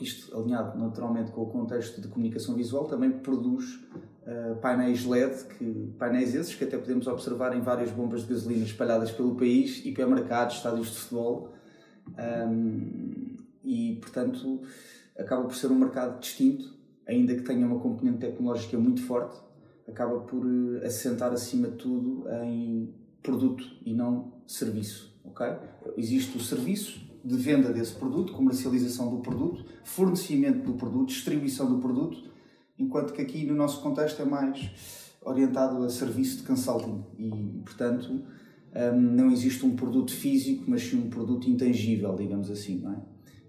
isto 0.00 0.36
alinhado 0.36 0.78
naturalmente 0.78 1.30
com 1.32 1.42
o 1.42 1.50
contexto 1.50 2.00
de 2.00 2.08
comunicação 2.08 2.54
visual, 2.54 2.86
também 2.86 3.10
produz 3.10 3.78
uh, 4.26 4.56
painéis 4.56 5.04
LED, 5.04 5.44
que, 5.44 5.94
painéis 5.98 6.34
esses 6.34 6.54
que 6.54 6.64
até 6.64 6.76
podemos 6.76 7.06
observar 7.06 7.56
em 7.56 7.60
várias 7.60 7.90
bombas 7.90 8.22
de 8.22 8.32
gasolina 8.32 8.64
espalhadas 8.64 9.10
pelo 9.10 9.34
país, 9.34 9.84
hipermercados, 9.84 10.56
estádios 10.56 10.88
de 10.88 10.98
futebol 10.98 11.52
um, 12.48 13.36
e, 13.64 13.98
portanto, 14.00 14.62
acaba 15.18 15.44
por 15.44 15.54
ser 15.54 15.68
um 15.68 15.78
mercado 15.78 16.20
distinto, 16.20 16.72
ainda 17.06 17.34
que 17.34 17.42
tenha 17.42 17.66
uma 17.66 17.78
componente 17.78 18.18
tecnológica 18.18 18.78
muito 18.78 19.02
forte, 19.02 19.40
acaba 19.88 20.20
por 20.20 20.44
eh, 20.46 20.86
assentar 20.86 21.32
acima 21.32 21.68
de 21.68 21.76
tudo 21.76 22.24
em 22.44 22.94
produto 23.22 23.64
e 23.84 23.92
não 23.92 24.32
serviço. 24.46 25.12
Okay? 25.24 25.54
Existe 25.96 26.36
o 26.36 26.40
serviço 26.40 27.00
de 27.24 27.36
venda 27.36 27.72
desse 27.72 27.94
produto, 27.94 28.32
comercialização 28.32 29.10
do 29.10 29.22
produto, 29.22 29.64
fornecimento 29.84 30.64
do 30.64 30.74
produto, 30.74 31.08
distribuição 31.08 31.72
do 31.72 31.78
produto, 31.78 32.31
enquanto 32.82 33.12
que 33.12 33.22
aqui 33.22 33.46
no 33.46 33.54
nosso 33.54 33.80
contexto 33.80 34.20
é 34.20 34.24
mais 34.24 34.70
orientado 35.24 35.82
a 35.84 35.88
serviço 35.88 36.38
de 36.38 36.42
consulting 36.42 37.04
e, 37.16 37.30
portanto, 37.64 38.22
um, 38.74 39.00
não 39.00 39.30
existe 39.30 39.64
um 39.64 39.76
produto 39.76 40.12
físico, 40.12 40.64
mas 40.66 40.82
sim 40.82 40.98
um 40.98 41.08
produto 41.08 41.48
intangível, 41.48 42.14
digamos 42.16 42.50
assim, 42.50 42.80
não 42.80 42.92
é? 42.92 42.96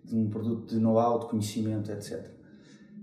De 0.03 0.15
um 0.15 0.29
produto 0.29 0.75
de 0.75 0.79
know-how, 0.79 1.19
de 1.19 1.27
conhecimento, 1.27 1.91
etc. 1.91 2.29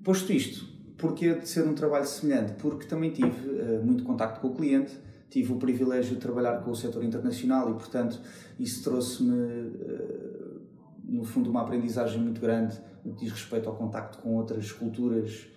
Posto 0.04 0.32
isto, 0.32 0.66
porquê 0.96 1.34
de 1.34 1.48
ser 1.48 1.66
um 1.66 1.74
trabalho 1.74 2.06
semelhante? 2.06 2.52
Porque 2.54 2.86
também 2.86 3.10
tive 3.10 3.48
uh, 3.48 3.84
muito 3.84 4.04
contacto 4.04 4.40
com 4.40 4.48
o 4.48 4.54
cliente, 4.54 4.92
tive 5.28 5.52
o 5.52 5.56
privilégio 5.56 6.14
de 6.14 6.20
trabalhar 6.20 6.58
com 6.58 6.70
o 6.70 6.76
setor 6.76 7.02
internacional 7.02 7.70
e, 7.70 7.74
portanto, 7.74 8.20
isso 8.58 8.84
trouxe-me, 8.84 9.32
uh, 9.32 10.60
no 11.04 11.24
fundo, 11.24 11.50
uma 11.50 11.62
aprendizagem 11.62 12.20
muito 12.20 12.40
grande 12.40 12.78
no 13.04 13.14
que 13.14 13.24
diz 13.24 13.32
respeito 13.32 13.68
ao 13.68 13.74
contacto 13.74 14.18
com 14.18 14.36
outras 14.36 14.70
culturas, 14.70 15.48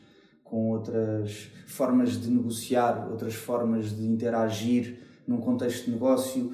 com 0.53 0.69
outras 0.69 1.49
formas 1.65 2.11
de 2.11 2.29
negociar, 2.29 3.07
outras 3.09 3.33
formas 3.33 3.89
de 3.89 4.05
interagir 4.05 4.99
num 5.25 5.37
contexto 5.37 5.85
de 5.85 5.91
negócio, 5.91 6.53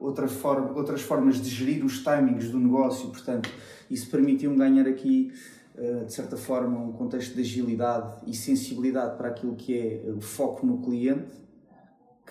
outra 0.00 0.26
forma, 0.26 0.72
outras 0.72 1.00
formas 1.00 1.40
de 1.40 1.48
gerir 1.48 1.84
os 1.84 2.02
timings 2.02 2.50
do 2.50 2.58
negócio, 2.58 3.08
portanto, 3.08 3.48
isso 3.88 4.10
permitiu-me 4.10 4.56
ganhar 4.56 4.88
aqui, 4.88 5.32
eh, 5.76 6.02
de 6.06 6.12
certa 6.12 6.36
forma, 6.36 6.76
um 6.76 6.90
contexto 6.90 7.36
de 7.36 7.42
agilidade 7.42 8.16
e 8.26 8.34
sensibilidade 8.34 9.16
para 9.16 9.28
aquilo 9.28 9.54
que 9.54 9.78
é 9.78 10.10
o 10.10 10.20
foco 10.20 10.66
no 10.66 10.82
cliente, 10.82 11.32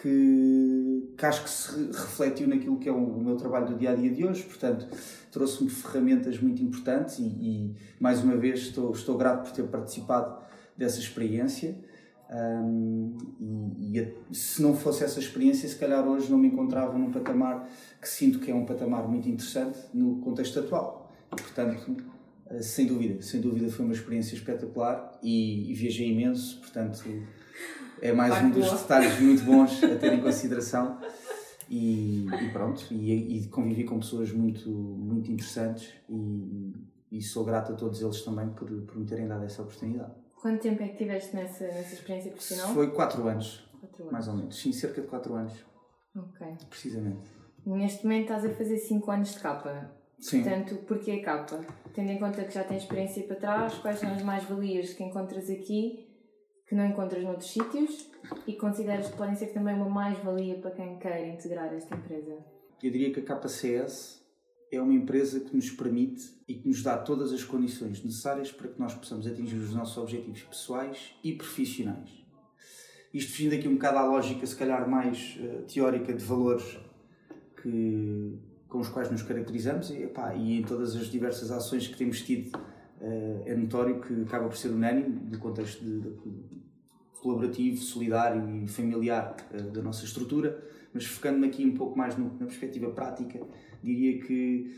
que, 0.02 1.14
que 1.18 1.26
acho 1.26 1.46
que 1.46 1.50
se 1.50 1.92
refletiu 1.94 2.46
naquilo 2.46 2.78
que 2.78 2.90
é 2.90 2.92
o 2.92 3.18
meu 3.22 3.38
trabalho 3.38 3.68
do 3.68 3.76
dia 3.78 3.92
a 3.92 3.96
dia 3.96 4.12
de 4.12 4.26
hoje, 4.26 4.44
portanto, 4.44 4.86
trouxe-me 5.32 5.70
ferramentas 5.70 6.42
muito 6.42 6.62
importantes 6.62 7.20
e, 7.20 7.24
e, 7.24 7.76
mais 8.02 8.22
uma 8.22 8.36
vez, 8.36 8.60
estou, 8.60 8.92
estou 8.92 9.18
grato 9.18 9.46
por 9.46 9.54
ter 9.54 9.64
participado 9.64 10.44
dessa 10.78 11.00
experiência. 11.00 11.76
Um, 12.30 13.16
e, 13.80 14.00
e, 14.00 14.36
se 14.36 14.62
não 14.62 14.76
fosse 14.76 15.04
essa 15.04 15.20
experiência, 15.20 15.70
se 15.70 15.76
calhar 15.76 16.08
hoje 16.08 16.30
não 16.30 16.38
me 16.38 16.48
encontrava 16.48 16.98
num 16.98 17.12
patamar 17.12 17.70
que 18.02 18.10
sinto 18.10 18.40
que 18.40 18.50
é 18.50 18.56
um 18.56 18.66
patamar 18.66 19.08
muito 19.08 19.30
interessante 19.30 19.78
no 19.94 20.18
contexto 20.18 20.60
atual. 20.60 21.14
E, 21.32 21.42
portanto, 21.42 21.96
eh, 22.48 22.62
sem 22.62 22.88
dúvida, 22.88 23.22
sem 23.22 23.42
dúvida 23.42 23.70
foi 23.70 23.86
uma 23.86 23.94
experiência 23.94 24.36
espetacular 24.36 25.20
e, 25.22 25.72
e 25.72 25.74
viajei 25.74 26.12
imenso, 26.12 26.60
portanto, 26.60 27.04
é 28.02 28.12
mais 28.12 28.34
Vai 28.34 28.46
um 28.46 28.50
dos 28.52 28.66
boa. 28.66 28.78
detalhes 28.78 29.20
muito 29.22 29.44
bons 29.44 29.84
a 29.84 29.96
ter 29.96 30.14
em 30.14 30.22
consideração. 30.22 31.00
E, 31.68 32.28
e 32.28 32.50
pronto, 32.52 32.86
e, 32.92 33.40
e, 33.40 33.48
convivi 33.48 33.86
com 33.86 33.98
pessoas 33.98 34.32
muito, 34.32 34.70
muito 34.70 35.32
interessantes 35.32 35.90
e, 36.08 36.74
e 37.12 37.22
sou 37.24 37.44
grato 37.44 37.72
a 37.72 37.76
todos 37.76 38.02
eles 38.04 38.22
também 38.22 38.50
por, 38.50 38.70
por 38.70 39.00
me 39.00 39.06
terem 39.06 39.28
dado 39.28 39.46
essa 39.46 39.64
oportunidade. 39.64 40.14
Quanto 40.46 40.62
tempo 40.62 40.84
é 40.84 40.90
que 40.90 40.98
tiveste 40.98 41.36
nessa, 41.36 41.66
nessa 41.66 41.96
experiência 41.96 42.30
profissional? 42.30 42.72
Foi 42.72 42.92
4 42.92 43.28
anos, 43.28 43.68
anos. 43.82 44.12
Mais 44.12 44.28
ou 44.28 44.36
menos. 44.36 44.56
Sim, 44.56 44.72
cerca 44.72 45.02
de 45.02 45.08
4 45.08 45.34
anos. 45.34 45.66
Ok. 46.16 46.48
Precisamente. 46.70 47.32
Neste 47.66 48.04
momento 48.04 48.22
estás 48.32 48.46
a 48.46 48.50
fazer 48.54 48.78
5 48.78 49.10
anos 49.10 49.34
de 49.34 49.40
capa. 49.40 49.92
Sim. 50.20 50.44
Portanto, 50.44 50.76
porquê 50.86 51.14
a 51.14 51.24
capa? 51.24 51.66
Tendo 51.96 52.12
em 52.12 52.20
conta 52.20 52.44
que 52.44 52.54
já 52.54 52.64
tens 52.64 52.84
experiência 52.84 53.24
para 53.24 53.38
trás, 53.38 53.74
quais 53.80 53.98
são 53.98 54.14
as 54.14 54.22
mais-valias 54.22 54.94
que 54.94 55.04
encontras 55.04 55.50
aqui 55.50 56.08
que 56.68 56.76
não 56.76 56.86
encontras 56.86 57.24
noutros 57.24 57.50
sítios 57.50 58.12
e 58.46 58.54
consideras 58.54 59.10
que 59.10 59.18
podem 59.18 59.34
ser 59.34 59.48
também 59.48 59.74
uma 59.74 59.90
mais-valia 59.90 60.60
para 60.60 60.70
quem 60.70 61.00
quer 61.00 61.28
integrar 61.28 61.74
esta 61.74 61.96
empresa? 61.96 62.38
Eu 62.84 62.92
diria 62.92 63.12
que 63.12 63.20
a 63.20 63.24
KCS 63.24 64.24
é 64.72 64.82
uma 64.82 64.94
empresa 64.94 65.40
que 65.40 65.56
nos 65.56 65.70
permite 65.70 66.34
e 66.48 66.56
que 66.56 66.68
nos 66.68 66.82
dá 66.82 66.98
todas 66.98 67.32
as 67.32 67.44
condições 67.44 68.04
necessárias 68.04 68.52
para 68.52 68.68
que 68.68 68.80
nós 68.80 68.94
possamos 68.94 69.26
atingir 69.28 69.58
os 69.58 69.74
nossos 69.74 69.98
objetivos 69.98 70.42
pessoais 70.44 71.16
e 71.24 71.34
profissionais. 71.34 72.10
Isto 73.14 73.32
fugindo 73.32 73.56
aqui 73.56 73.68
um 73.68 73.76
bocado 73.76 73.98
à 73.98 74.06
lógica, 74.06 74.46
se 74.46 74.56
calhar 74.56 74.90
mais 74.90 75.40
uh, 75.40 75.62
teórica 75.64 76.14
de 76.14 76.24
valores 76.24 76.78
que, 77.62 78.38
com 78.68 78.80
os 78.80 78.90
quais 78.90 79.10
nos 79.10 79.22
caracterizamos 79.22 79.90
e, 79.90 80.04
epá, 80.04 80.36
e 80.36 80.60
em 80.60 80.64
todas 80.64 80.96
as 80.96 81.08
diversas 81.08 81.50
ações 81.50 81.88
que 81.88 81.98
temos 81.98 82.22
tido 82.22 82.58
uh, 82.58 83.44
é 83.46 83.56
notório 83.56 84.02
que 84.02 84.22
acaba 84.24 84.50
por 84.50 84.58
ser 84.58 84.68
unânime 84.68 85.30
no 85.32 85.40
contexto 85.40 85.82
de, 85.82 86.02
de, 86.02 86.66
colaborativo, 87.22 87.78
solidário 87.78 88.64
e 88.64 88.68
familiar 88.68 89.36
uh, 89.50 89.72
da 89.72 89.82
nossa 89.82 90.04
estrutura, 90.04 90.62
mas 90.94 91.06
focando-me 91.06 91.48
aqui 91.48 91.66
um 91.66 91.74
pouco 91.74 91.98
mais 91.98 92.18
no, 92.18 92.26
na 92.38 92.46
perspectiva 92.46 92.90
prática, 92.92 93.40
diria 93.86 94.20
que 94.20 94.76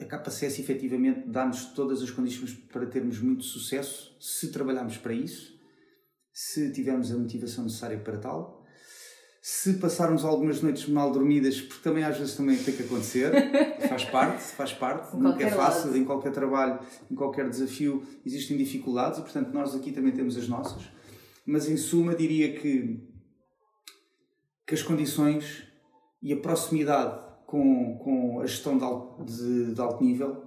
a 0.00 0.04
KCS 0.04 0.58
efetivamente 0.60 1.28
dá-nos 1.28 1.66
todas 1.66 2.02
as 2.02 2.10
condições 2.10 2.54
para 2.54 2.86
termos 2.86 3.20
muito 3.20 3.44
sucesso 3.44 4.16
se 4.20 4.50
trabalharmos 4.50 4.96
para 4.96 5.12
isso, 5.12 5.58
se 6.32 6.72
tivermos 6.72 7.12
a 7.12 7.16
motivação 7.16 7.64
necessária 7.64 7.98
para 7.98 8.18
tal, 8.18 8.62
se 9.40 9.74
passarmos 9.74 10.24
algumas 10.24 10.62
noites 10.62 10.88
mal 10.88 11.10
dormidas, 11.10 11.60
porque 11.60 11.82
também 11.82 12.04
às 12.04 12.16
vezes 12.16 12.36
também 12.36 12.56
tem 12.56 12.74
que 12.74 12.84
acontecer, 12.84 13.32
faz 13.88 14.04
parte, 14.04 14.40
faz 14.40 14.72
parte, 14.72 15.16
nunca 15.16 15.42
é 15.42 15.50
fácil, 15.50 15.86
lado. 15.86 15.98
em 15.98 16.04
qualquer 16.04 16.32
trabalho, 16.32 16.78
em 17.10 17.14
qualquer 17.14 17.48
desafio 17.48 18.04
existem 18.24 18.56
dificuldades 18.56 19.18
e 19.18 19.22
portanto 19.22 19.52
nós 19.52 19.74
aqui 19.74 19.90
também 19.90 20.12
temos 20.12 20.36
as 20.36 20.46
nossas, 20.46 20.82
mas 21.44 21.68
em 21.68 21.76
suma 21.76 22.14
diria 22.14 22.54
que, 22.54 23.00
que 24.64 24.74
as 24.74 24.82
condições 24.82 25.64
e 26.22 26.32
a 26.32 26.36
proximidade 26.36 27.21
com, 27.52 27.98
com 27.98 28.40
a 28.40 28.46
gestão 28.46 28.78
de 28.78 28.82
alto, 28.82 29.22
de, 29.24 29.74
de 29.74 29.80
alto 29.82 30.02
nível 30.02 30.42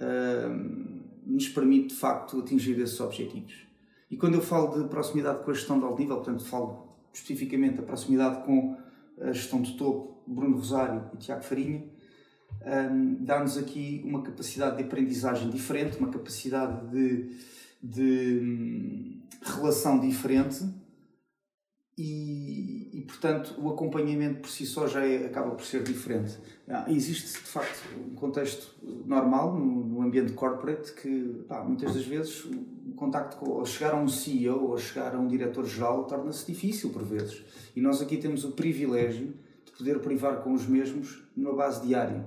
uh, 0.00 1.00
nos 1.26 1.48
permite 1.48 1.88
de 1.88 1.96
facto 1.96 2.38
atingir 2.38 2.78
esses 2.78 3.00
objetivos. 3.00 3.66
E 4.08 4.16
quando 4.16 4.34
eu 4.34 4.40
falo 4.40 4.80
de 4.80 4.88
proximidade 4.88 5.42
com 5.42 5.50
a 5.50 5.54
gestão 5.54 5.80
de 5.80 5.84
alto 5.84 5.98
nível, 5.98 6.14
portanto 6.18 6.44
falo 6.44 6.94
especificamente 7.12 7.78
da 7.78 7.82
proximidade 7.82 8.44
com 8.44 8.76
a 9.20 9.32
gestão 9.32 9.60
de 9.60 9.76
topo, 9.76 10.22
Bruno 10.28 10.56
Rosário 10.56 11.10
e 11.12 11.16
Tiago 11.16 11.42
Farinha, 11.42 11.84
um, 12.64 13.24
dá-nos 13.24 13.58
aqui 13.58 14.00
uma 14.04 14.22
capacidade 14.22 14.76
de 14.76 14.84
aprendizagem 14.84 15.50
diferente, 15.50 15.98
uma 15.98 16.08
capacidade 16.08 16.88
de, 16.88 17.36
de 17.82 18.40
hum, 18.40 19.22
relação 19.42 19.98
diferente 19.98 20.64
e, 21.96 22.90
e, 22.92 23.00
portanto 23.02 23.54
o 23.58 23.68
acompanhamento 23.68 24.40
por 24.40 24.50
si 24.50 24.66
só 24.66 24.88
já 24.88 25.06
é, 25.06 25.26
acaba 25.26 25.52
por 25.52 25.64
ser 25.64 25.82
diferente. 25.82 26.36
Ah, 26.68 26.86
existe 26.88 27.32
de 27.32 27.48
facto 27.48 27.82
um 27.96 28.14
contexto 28.14 28.74
normal 29.06 29.54
no, 29.54 29.84
no 29.84 30.02
ambiente 30.02 30.32
corporate 30.32 30.92
que 30.92 31.44
pá, 31.46 31.62
muitas 31.62 31.94
das 31.94 32.04
vezes 32.04 32.44
o 32.44 32.94
contacto 32.96 33.36
com 33.36 33.50
ou 33.50 33.64
chegar 33.64 33.92
a 33.92 33.96
um 33.96 34.08
CEO 34.08 34.70
ou 34.70 34.78
chegar 34.78 35.14
a 35.14 35.18
um 35.18 35.28
diretor-geral 35.28 36.04
torna-se 36.04 36.46
difícil 36.46 36.90
por 36.90 37.04
vezes. 37.04 37.44
E 37.76 37.80
nós 37.80 38.02
aqui 38.02 38.16
temos 38.16 38.44
o 38.44 38.52
privilégio 38.52 39.34
de 39.64 39.72
poder 39.72 40.00
privar 40.00 40.42
com 40.42 40.52
os 40.52 40.66
mesmos 40.66 41.22
numa 41.36 41.54
base 41.54 41.86
diária. 41.86 42.24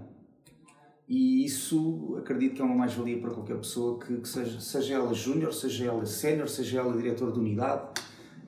E 1.07 1.45
isso 1.45 2.15
acredito 2.19 2.55
que 2.55 2.61
é 2.61 2.65
uma 2.65 2.75
mais-valia 2.75 3.17
para 3.19 3.31
qualquer 3.31 3.57
pessoa, 3.57 3.97
que, 3.97 4.17
que 4.17 4.27
seja, 4.27 4.59
seja 4.59 4.95
ela 4.95 5.13
júnior, 5.13 5.53
seja 5.53 5.85
ela 5.85 6.05
sénior, 6.05 6.49
seja 6.49 6.79
ela 6.79 6.95
diretor 6.95 7.31
de 7.31 7.39
unidade. 7.39 7.87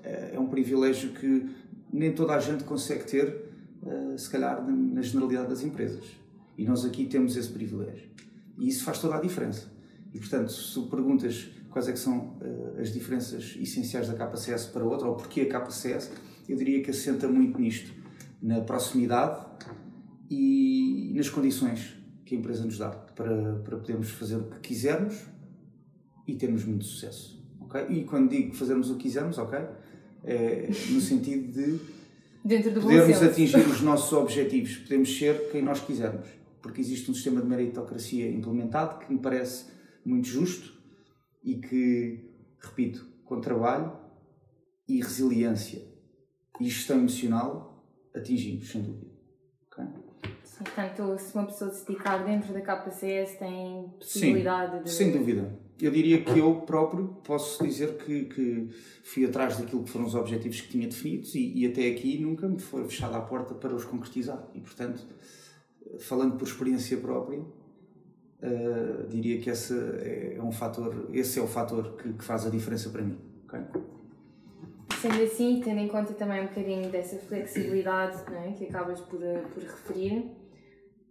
É 0.04 0.40
um 0.40 0.48
privilégio 0.48 1.12
que 1.12 1.50
nem 1.92 2.14
toda 2.14 2.34
a 2.34 2.40
gente 2.40 2.64
consegue 2.64 3.04
ter, 3.06 3.46
se 4.18 4.30
calhar, 4.30 4.66
na 4.66 5.02
generalidade 5.02 5.50
das 5.50 5.64
empresas. 5.64 6.06
E 6.58 6.66
nós 6.66 6.86
aqui 6.86 7.06
temos 7.06 7.36
esse 7.36 7.50
privilégio. 7.50 8.10
E 8.58 8.68
isso 8.68 8.84
faz 8.84 9.00
toda 9.00 9.16
a 9.16 9.22
diferença. 9.22 9.72
E, 10.14 10.20
portanto, 10.20 10.52
se 10.52 10.82
perguntas 10.84 11.50
quais 11.70 11.88
é 11.88 11.92
que 11.92 12.00
são 12.00 12.38
as 12.80 12.92
diferenças 12.92 13.56
essenciais 13.60 14.08
da 14.08 14.14
KCS 14.14 14.68
para 14.68 14.84
outra, 14.84 15.08
ou 15.08 15.16
porquê 15.16 15.42
a 15.42 15.60
KCS, 15.60 16.12
eu 16.48 16.58
diria 16.58 16.82
que 16.82 16.90
assenta 16.90 17.28
muito 17.28 17.60
nisto, 17.60 17.94
na 18.42 18.62
proximidade 18.62 19.46
e 20.30 21.12
nas 21.16 21.30
condições 21.30 21.96
que 22.26 22.36
a 22.36 22.38
empresa 22.38 22.64
nos 22.64 22.78
dá 22.78 22.90
para, 22.90 23.56
para 23.60 23.78
podermos 23.78 24.10
fazer 24.12 24.38
o 24.38 24.44
que 24.44 24.60
quisermos 24.60 25.26
e 26.28 26.36
termos 26.36 26.64
muito 26.64 26.86
sucesso. 26.86 27.40
Okay? 27.62 27.86
E 27.90 28.04
quando 28.04 28.30
digo 28.30 28.54
fazermos 28.56 28.90
o 28.90 28.96
que 28.96 29.04
quisermos, 29.04 29.38
ok? 29.38 29.60
É 30.24 30.68
no 30.90 31.00
sentido 31.00 31.52
de 31.52 31.80
podermos 32.82 33.22
atingir 33.22 33.58
os 33.68 33.82
nossos 33.82 34.12
objetivos, 34.14 34.78
podemos 34.78 35.18
ser 35.18 35.50
quem 35.52 35.62
nós 35.62 35.80
quisermos, 35.80 36.28
porque 36.62 36.82
existe 36.82 37.10
um 37.10 37.14
sistema 37.14 37.42
de 37.42 37.48
meritocracia 37.48 38.30
implementado 38.30 39.00
que 39.00 39.12
me 39.12 39.20
parece 39.20 39.66
muito 40.06 40.28
justo 40.28 40.74
e 41.44 41.56
que, 41.56 42.30
repito, 42.60 43.08
com 43.26 43.40
trabalho 43.40 43.98
e 44.88 45.02
resiliência 45.02 45.82
e 46.60 46.66
gestão 46.66 46.98
emocional 46.98 47.86
atingimos, 48.14 48.70
sem 48.70 48.82
dúvida. 48.82 49.12
Okay? 49.72 49.86
Portanto, 50.58 51.18
se 51.18 51.36
uma 51.36 51.46
pessoa 51.46 51.72
se 51.72 51.86
dedicar 51.88 52.26
dentro 52.26 52.54
da 52.54 52.62
KCS 52.62 53.38
tem 53.38 53.94
possibilidade 53.98 54.78
Sim, 54.78 54.84
de. 54.84 54.92
Sem 54.92 55.12
dúvida. 55.12 55.69
Eu 55.82 55.92
diria 55.92 56.22
que 56.22 56.38
eu 56.38 56.56
próprio 56.56 57.08
posso 57.24 57.64
dizer 57.64 57.98
que, 57.98 58.26
que 58.26 58.70
fui 59.04 59.26
atrás 59.26 59.58
daquilo 59.58 59.84
que 59.84 59.90
foram 59.90 60.06
os 60.06 60.14
objetivos 60.14 60.60
que 60.60 60.68
tinha 60.68 60.88
definidos 60.88 61.34
e, 61.36 61.54
e 61.56 61.66
até 61.66 61.88
aqui 61.88 62.18
nunca 62.20 62.48
me 62.48 62.60
foi 62.60 62.84
fechada 62.84 63.18
a 63.18 63.22
porta 63.22 63.56
para 63.56 63.74
os 63.74 63.86
concretizar. 63.86 64.46
E, 64.54 64.60
portanto, 64.60 65.08
falando 66.00 66.38
por 66.38 66.46
experiência 66.46 66.98
própria, 66.98 67.40
uh, 67.40 69.08
diria 69.08 69.40
que 69.40 69.50
esse 69.50 69.74
é 69.74 70.42
um 70.42 70.52
fator, 70.52 71.10
esse 71.14 71.40
é 71.40 71.42
o 71.42 71.48
fator 71.48 71.96
que, 71.96 72.12
que 72.14 72.24
faz 72.24 72.46
a 72.46 72.50
diferença 72.50 72.90
para 72.90 73.02
mim. 73.02 73.18
Okay? 73.46 73.62
Sendo 75.02 75.24
assim, 75.24 75.62
tendo 75.64 75.80
em 75.80 75.88
conta 75.88 76.14
também 76.14 76.42
um 76.42 76.48
bocadinho 76.48 76.90
dessa 76.90 77.18
flexibilidade 77.20 78.22
é? 78.34 78.52
que 78.52 78.66
acabas 78.66 79.00
por, 79.00 79.22
por 79.54 79.64
referir, 79.64 80.30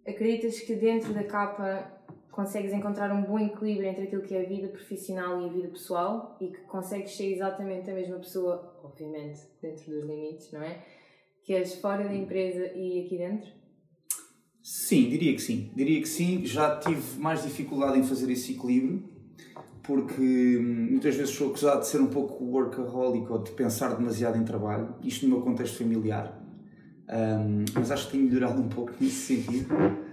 acreditas 0.06 0.60
que 0.60 0.74
dentro 0.74 1.14
da 1.14 1.24
capa 1.24 1.97
consegues 2.38 2.72
encontrar 2.72 3.10
um 3.10 3.22
bom 3.22 3.36
equilíbrio 3.36 3.88
entre 3.88 4.04
aquilo 4.04 4.22
que 4.22 4.32
é 4.32 4.44
a 4.44 4.48
vida 4.48 4.68
profissional 4.68 5.42
e 5.42 5.46
a 5.46 5.52
vida 5.52 5.66
pessoal 5.70 6.38
e 6.40 6.46
que 6.46 6.60
consegues 6.68 7.16
ser 7.16 7.32
exatamente 7.32 7.90
a 7.90 7.94
mesma 7.94 8.16
pessoa, 8.20 8.78
obviamente, 8.84 9.40
dentro 9.60 9.90
dos 9.90 10.04
limites, 10.04 10.52
não 10.52 10.62
é? 10.62 10.84
Que 11.42 11.54
és 11.54 11.74
fora 11.80 12.04
da 12.04 12.14
empresa 12.14 12.64
e 12.76 13.04
aqui 13.04 13.18
dentro? 13.18 13.50
Sim, 14.62 15.08
diria 15.08 15.34
que 15.34 15.42
sim. 15.42 15.72
Diria 15.74 16.00
que 16.00 16.08
sim. 16.08 16.46
Já 16.46 16.78
tive 16.78 17.18
mais 17.18 17.42
dificuldade 17.42 17.98
em 17.98 18.04
fazer 18.04 18.30
esse 18.30 18.52
equilíbrio 18.52 19.02
porque 19.82 20.58
hum, 20.60 20.90
muitas 20.92 21.16
vezes 21.16 21.34
sou 21.34 21.48
acusado 21.48 21.80
de 21.80 21.88
ser 21.88 22.00
um 22.00 22.06
pouco 22.06 22.44
workaholic 22.44 23.28
ou 23.32 23.42
de 23.42 23.50
pensar 23.50 23.96
demasiado 23.96 24.38
em 24.38 24.44
trabalho, 24.44 24.94
isto 25.02 25.26
no 25.26 25.34
meu 25.34 25.44
contexto 25.44 25.78
familiar. 25.78 26.40
Um, 27.08 27.64
mas 27.74 27.90
acho 27.90 28.06
que 28.06 28.12
tenho 28.12 28.26
melhorado 28.26 28.62
um 28.62 28.68
pouco 28.68 28.92
nesse 29.00 29.34
sentido. 29.34 30.06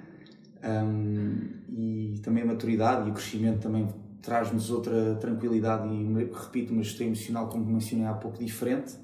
Um, 0.65 1.65
e 1.69 2.19
também 2.23 2.41
a 2.41 2.45
maturidade 2.47 3.07
e 3.07 3.11
o 3.11 3.13
crescimento 3.13 3.61
também 3.61 3.87
traz-nos 4.21 4.71
outra 4.71 5.15
tranquilidade 5.15 5.87
e, 5.87 6.29
repito, 6.33 6.73
uma 6.73 6.81
gestão 6.81 7.05
emocional, 7.05 7.47
como 7.47 7.63
mencionei 7.65 8.07
há 8.07 8.13
pouco, 8.13 8.39
diferente. 8.39 8.95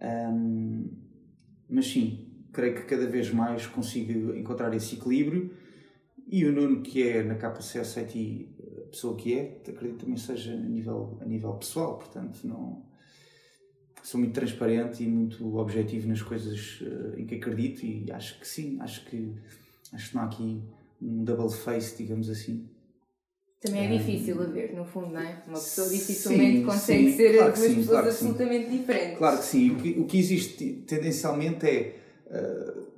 Um, 0.00 0.88
mas 1.68 1.86
sim, 1.86 2.32
creio 2.52 2.76
que 2.76 2.82
cada 2.82 3.06
vez 3.06 3.32
mais 3.32 3.66
consigo 3.66 4.34
encontrar 4.36 4.72
esse 4.74 4.94
equilíbrio. 4.94 5.50
E 6.28 6.44
o 6.44 6.52
Nuno, 6.52 6.80
que 6.82 7.02
é 7.02 7.22
na 7.22 7.34
KCS 7.34 7.96
IT 7.98 8.56
a 8.84 8.90
pessoa 8.90 9.16
que 9.16 9.34
é, 9.34 9.60
acredito 9.66 10.04
também 10.04 10.16
seja 10.16 10.52
a 10.52 10.56
nível, 10.56 11.18
a 11.20 11.24
nível 11.24 11.52
pessoal, 11.54 11.98
portanto, 11.98 12.40
não 12.44 12.84
sou 14.02 14.20
muito 14.20 14.34
transparente 14.34 15.02
e 15.02 15.08
muito 15.08 15.56
objetivo 15.56 16.08
nas 16.08 16.22
coisas 16.22 16.80
uh, 16.80 17.18
em 17.18 17.26
que 17.26 17.36
acredito 17.36 17.84
e 17.84 18.10
acho 18.10 18.38
que 18.38 18.46
sim, 18.46 18.78
acho 18.80 19.04
que 19.06 19.34
acho 19.92 20.10
que 20.10 20.16
não 20.16 20.22
há 20.22 20.26
aqui 20.26 20.62
um 21.00 21.24
double 21.24 21.52
face, 21.52 21.96
digamos 21.96 22.30
assim. 22.30 22.68
Também 23.60 23.86
é 23.86 23.96
difícil 23.96 24.42
a 24.42 24.46
ver, 24.46 24.74
no 24.74 24.84
fundo, 24.84 25.08
não 25.08 25.20
é? 25.20 25.40
Uma 25.46 25.54
pessoa 25.54 25.88
dificilmente 25.88 26.58
sim, 26.58 26.64
consegue 26.64 27.10
sim, 27.10 27.16
ser 27.16 27.36
claro 27.36 27.52
duas 27.52 27.60
sim, 27.60 27.74
pessoas 27.76 27.88
claro 27.88 28.08
absolutamente 28.08 28.70
diferentes. 28.70 29.18
Claro 29.18 29.38
que 29.38 29.44
sim. 29.44 29.70
O 29.70 29.76
que, 29.76 29.90
o 30.00 30.04
que 30.04 30.18
existe 30.18 30.72
tendencialmente 30.84 31.66
é 31.66 31.96
uh, 32.26 32.92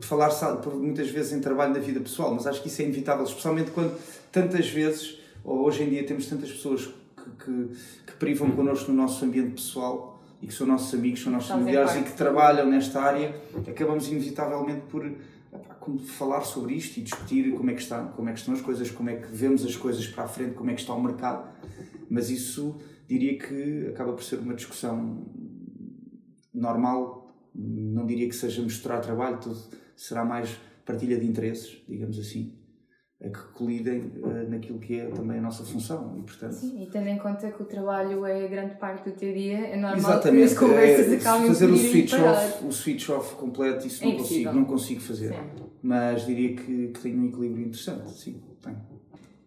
falar 0.00 0.28
por 0.56 0.74
muitas 0.74 1.08
vezes 1.08 1.32
em 1.32 1.40
trabalho 1.40 1.72
na 1.72 1.78
vida 1.78 2.00
pessoal, 2.00 2.34
mas 2.34 2.46
acho 2.46 2.60
que 2.60 2.68
isso 2.68 2.82
é 2.82 2.84
inevitável, 2.84 3.24
especialmente 3.24 3.70
quando 3.70 3.98
tantas 4.30 4.68
vezes, 4.68 5.18
ou 5.42 5.64
hoje 5.64 5.82
em 5.82 5.88
dia 5.88 6.04
temos 6.04 6.26
tantas 6.26 6.50
pessoas 6.50 6.86
que, 6.86 7.44
que, 7.44 7.68
que 8.06 8.12
privam 8.18 8.50
connosco 8.50 8.90
no 8.90 8.96
nosso 8.96 9.24
ambiente 9.24 9.52
pessoal 9.52 10.22
e 10.42 10.46
que 10.46 10.52
são 10.52 10.66
nossos 10.66 10.92
amigos, 10.92 11.22
são 11.22 11.32
nossos 11.32 11.48
familiares 11.48 11.96
e 11.96 12.02
que 12.02 12.12
trabalham 12.12 12.68
nesta 12.68 13.00
área, 13.00 13.34
acabamos 13.66 14.06
inevitavelmente 14.08 14.82
por 14.90 15.10
falar 15.96 16.40
sobre 16.40 16.74
isto 16.74 16.98
e 16.98 17.02
discutir 17.02 17.52
como 17.52 17.70
é 17.70 17.74
que 17.74 17.80
está, 17.80 18.04
como 18.04 18.28
é 18.28 18.32
que 18.32 18.40
estão 18.40 18.52
as 18.52 18.60
coisas, 18.60 18.90
como 18.90 19.08
é 19.08 19.16
que 19.16 19.28
vemos 19.28 19.64
as 19.64 19.76
coisas 19.76 20.06
para 20.06 20.24
a 20.24 20.28
frente, 20.28 20.54
como 20.54 20.70
é 20.70 20.74
que 20.74 20.80
está 20.80 20.92
o 20.92 21.02
mercado. 21.02 21.48
Mas 22.10 22.28
isso 22.30 22.76
diria 23.06 23.38
que 23.38 23.86
acaba 23.88 24.12
por 24.12 24.22
ser 24.22 24.40
uma 24.40 24.54
discussão 24.54 25.24
normal, 26.52 27.32
não 27.54 28.04
diria 28.04 28.28
que 28.28 28.34
seja 28.34 28.60
misturar 28.60 29.00
trabalho, 29.00 29.38
tudo 29.38 29.58
será 29.96 30.24
mais 30.24 30.58
partilha 30.84 31.18
de 31.18 31.26
interesses, 31.26 31.82
digamos 31.88 32.18
assim 32.18 32.58
que 33.20 33.52
colidem 33.52 34.12
uh, 34.22 34.48
naquilo 34.48 34.78
que 34.78 35.00
é 35.00 35.06
também 35.06 35.38
a 35.38 35.40
nossa 35.40 35.64
função 35.64 36.16
e 36.16 36.22
portanto 36.22 36.52
sim 36.52 36.84
e 36.84 36.86
tendo 36.86 37.08
em 37.08 37.18
conta 37.18 37.50
que 37.50 37.60
o 37.60 37.66
trabalho 37.66 38.24
é 38.24 38.46
grande 38.46 38.76
parte 38.76 39.10
do 39.10 39.16
teu 39.16 39.34
dia 39.34 39.58
é 39.58 39.76
normal 39.76 39.96
Exatamente, 39.96 40.46
que 40.46 40.52
as 40.52 40.54
conversas 40.58 41.12
é, 41.12 41.16
acabem 41.16 41.48
fazer 41.48 41.66
o 41.66 41.76
switch 41.76 42.12
off 42.14 42.64
o 42.64 42.72
switch 42.72 43.08
off 43.08 43.34
completo 43.34 43.86
isso 43.88 44.04
é 44.04 44.06
não 44.06 44.16
consigo 44.16 44.52
não 44.52 44.64
consigo 44.64 45.00
fazer. 45.00 45.32
Sim. 45.32 45.64
mas 45.82 46.26
diria 46.26 46.54
que, 46.54 46.88
que 46.88 47.00
tem 47.00 47.18
um 47.18 47.26
equilíbrio 47.26 47.66
interessante 47.66 48.08
sim 48.12 48.40
tem 48.62 48.76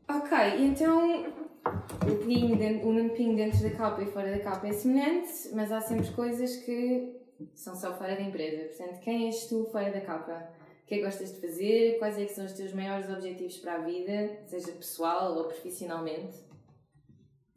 ok 0.10 0.66
então 0.66 1.26
o 1.64 2.26
ping 2.26 2.56
dentro, 2.58 2.90
o 2.90 3.36
dentro 3.36 3.64
da 3.64 3.70
capa 3.70 4.02
e 4.02 4.06
fora 4.08 4.32
da 4.32 4.40
capa 4.40 4.68
é 4.68 4.74
semelhante 4.74 5.32
mas 5.54 5.72
há 5.72 5.80
sempre 5.80 6.12
coisas 6.12 6.58
que 6.58 7.22
são 7.56 7.76
só 7.76 7.94
fora 7.98 8.16
da 8.16 8.22
empresa. 8.22 8.68
Portanto 8.68 9.00
quem 9.00 9.26
és 9.28 9.46
tu 9.48 9.66
fora 9.72 9.92
da 9.92 10.02
capa 10.02 10.50
que 10.92 10.96
é 10.96 10.98
que 10.98 11.06
gostas 11.06 11.32
de 11.34 11.40
fazer, 11.40 11.98
quais 12.00 12.18
é 12.18 12.26
que 12.26 12.34
são 12.34 12.46
os 12.46 12.52
teus 12.52 12.74
maiores 12.74 13.10
objetivos 13.10 13.56
para 13.60 13.76
a 13.76 13.78
vida, 13.78 14.42
seja 14.46 14.74
pessoal 14.74 15.38
ou 15.38 15.46
profissionalmente? 15.46 16.38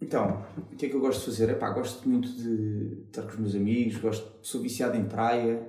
Então, 0.01 0.47
o 0.57 0.77
que 0.77 0.87
é 0.87 0.89
que 0.89 0.95
eu 0.95 1.01
gosto 1.01 1.19
de 1.19 1.27
fazer? 1.27 1.51
Epá, 1.51 1.71
gosto 1.71 2.09
muito 2.09 2.29
de 2.29 3.07
estar 3.07 3.23
com 3.23 3.31
os 3.31 3.39
meus 3.39 3.55
amigos, 3.57 3.97
gosto, 3.97 4.39
sou 4.41 4.61
viciado 4.61 4.97
em 4.97 5.07
praia, 5.07 5.67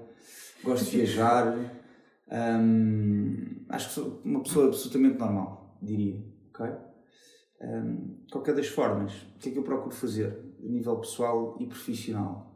gosto 0.63 0.85
de 0.85 0.97
viajar. 0.97 1.57
Hum, 2.27 3.63
acho 3.69 3.89
que 3.89 3.93
sou 3.93 4.19
uma 4.25 4.41
pessoa 4.41 4.65
absolutamente 4.65 5.19
normal, 5.19 5.77
diria. 5.79 6.25
Okay? 6.49 6.71
Hum, 7.61 8.25
qualquer 8.31 8.55
das 8.55 8.67
formas, 8.67 9.13
o 9.13 9.37
que 9.37 9.49
é 9.49 9.51
que 9.51 9.59
eu 9.59 9.63
procuro 9.63 9.93
fazer 9.93 10.35
a 10.59 10.67
nível 10.67 10.97
pessoal 10.97 11.55
e 11.59 11.67
profissional? 11.67 12.54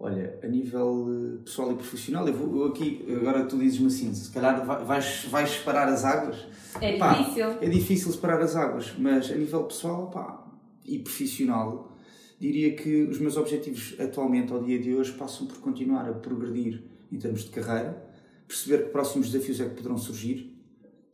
Olha, 0.00 0.38
a 0.44 0.46
nível 0.46 1.08
eh, 1.08 1.42
pessoal 1.44 1.72
e 1.72 1.74
profissional, 1.74 2.26
eu, 2.28 2.32
vou, 2.32 2.56
eu 2.56 2.68
aqui, 2.68 3.04
agora 3.16 3.44
tu 3.46 3.58
dizes-me 3.58 3.88
assim, 3.88 4.14
se 4.14 4.30
calhar 4.30 4.64
vais, 4.64 5.24
vais 5.24 5.50
separar 5.50 5.88
as 5.88 6.04
águas. 6.04 6.46
É 6.80 6.96
pá, 6.96 7.14
difícil. 7.14 7.46
É 7.60 7.68
difícil 7.68 8.12
separar 8.12 8.40
as 8.40 8.54
águas, 8.54 8.94
mas 8.96 9.28
a 9.28 9.34
nível 9.34 9.64
pessoal 9.64 10.08
pá, 10.08 10.46
e 10.84 11.00
profissional, 11.00 11.96
diria 12.38 12.76
que 12.76 13.02
os 13.04 13.18
meus 13.18 13.36
objetivos 13.36 13.96
atualmente, 13.98 14.52
ao 14.52 14.62
dia 14.62 14.78
de 14.78 14.94
hoje, 14.94 15.12
passam 15.14 15.48
por 15.48 15.58
continuar 15.58 16.08
a 16.08 16.12
progredir 16.12 16.84
em 17.10 17.18
termos 17.18 17.42
de 17.42 17.50
carreira, 17.50 18.00
perceber 18.46 18.84
que 18.84 18.90
próximos 18.90 19.32
desafios 19.32 19.60
é 19.60 19.68
que 19.68 19.74
poderão 19.74 19.98
surgir, 19.98 20.56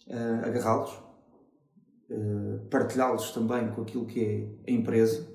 uh, 0.09 0.47
agarrá-los, 0.47 0.93
uh, 2.11 2.67
partilhá-los 2.69 3.31
também 3.31 3.71
com 3.71 3.81
aquilo 3.81 4.05
que 4.05 4.21
é 4.21 4.71
a 4.71 4.75
empresa 4.75 5.33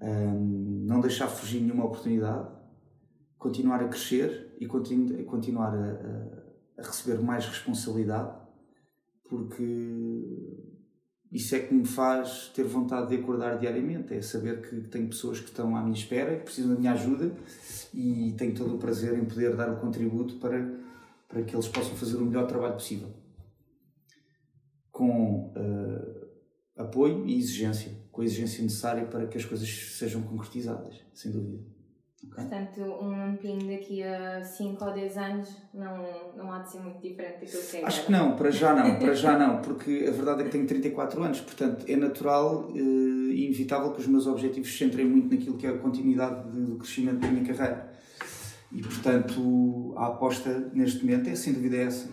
um, 0.00 0.67
não 0.88 1.00
deixar 1.02 1.28
fugir 1.28 1.60
nenhuma 1.60 1.84
oportunidade, 1.84 2.48
continuar 3.36 3.82
a 3.82 3.88
crescer 3.88 4.56
e 4.58 4.66
continu 4.66 5.22
continuar 5.24 5.74
a, 5.74 6.78
a, 6.78 6.82
receber 6.82 7.20
mais 7.20 7.44
responsabilidade, 7.44 8.34
porque 9.28 10.56
isso 11.30 11.54
é 11.54 11.60
que 11.60 11.74
me 11.74 11.84
faz 11.84 12.50
ter 12.54 12.62
vontade 12.62 13.08
de 13.08 13.22
acordar 13.22 13.58
diariamente, 13.58 14.14
é 14.14 14.22
saber 14.22 14.62
que 14.62 14.88
tenho 14.88 15.08
pessoas 15.08 15.40
que 15.40 15.48
estão 15.48 15.76
à 15.76 15.82
minha 15.82 15.94
espera, 15.94 16.38
que 16.38 16.44
precisam 16.44 16.72
da 16.72 16.80
minha 16.80 16.92
ajuda 16.92 17.36
e 17.92 18.34
tenho 18.38 18.54
todo 18.54 18.76
o 18.76 18.78
prazer 18.78 19.12
em 19.18 19.26
poder 19.26 19.54
dar 19.54 19.70
o 19.70 19.76
contributo 19.76 20.36
para, 20.36 20.74
para 21.28 21.42
que 21.42 21.54
eles 21.54 21.68
possam 21.68 21.94
fazer 21.96 22.16
o 22.16 22.24
melhor 22.24 22.46
trabalho 22.46 22.72
possível. 22.72 23.10
Com 24.90 25.52
uh, 25.54 26.28
apoio 26.78 27.26
e 27.26 27.36
exigência, 27.36 27.92
com 28.18 28.22
a 28.22 28.24
exigência 28.24 28.64
necessária 28.64 29.04
para 29.04 29.28
que 29.28 29.38
as 29.38 29.44
coisas 29.44 29.68
sejam 29.68 30.20
concretizadas, 30.22 31.00
sem 31.14 31.30
dúvida. 31.30 31.62
Okay. 32.20 32.44
Portanto, 32.44 32.80
um 33.00 33.10
lampinho 33.10 33.70
daqui 33.70 34.02
a 34.02 34.42
5 34.42 34.84
ou 34.84 34.92
10 34.92 35.16
anos 35.18 35.56
não, 35.72 36.04
não 36.36 36.52
há 36.52 36.58
de 36.58 36.72
ser 36.72 36.80
muito 36.80 37.00
diferente 37.00 37.42
daquilo 37.42 37.62
que 37.62 37.76
é 37.76 37.84
Acho 37.84 38.06
que 38.06 38.10
não, 38.10 38.34
para 38.34 38.50
já 38.50 38.74
não, 38.74 38.98
para 38.98 39.14
já 39.14 39.38
não, 39.38 39.62
porque 39.62 40.04
a 40.08 40.10
verdade 40.10 40.40
é 40.40 40.44
que 40.46 40.50
tenho 40.50 40.66
34 40.66 41.22
anos, 41.22 41.40
portanto 41.42 41.84
é 41.86 41.94
natural 41.94 42.68
eh, 42.74 42.80
e 42.80 43.46
inevitável 43.46 43.92
que 43.92 44.00
os 44.00 44.08
meus 44.08 44.26
objetivos 44.26 44.68
se 44.68 44.78
centrem 44.78 45.06
muito 45.06 45.32
naquilo 45.32 45.56
que 45.56 45.68
é 45.68 45.70
a 45.70 45.78
continuidade 45.78 46.50
do 46.50 46.74
crescimento 46.74 47.20
da 47.20 47.28
minha 47.28 47.44
carreira. 47.44 47.88
E 48.72 48.82
portanto 48.82 49.94
a 49.96 50.06
aposta 50.08 50.72
neste 50.74 51.06
momento 51.06 51.30
é 51.30 51.36
sem 51.36 51.52
dúvida 51.52 51.76
essa. 51.76 52.10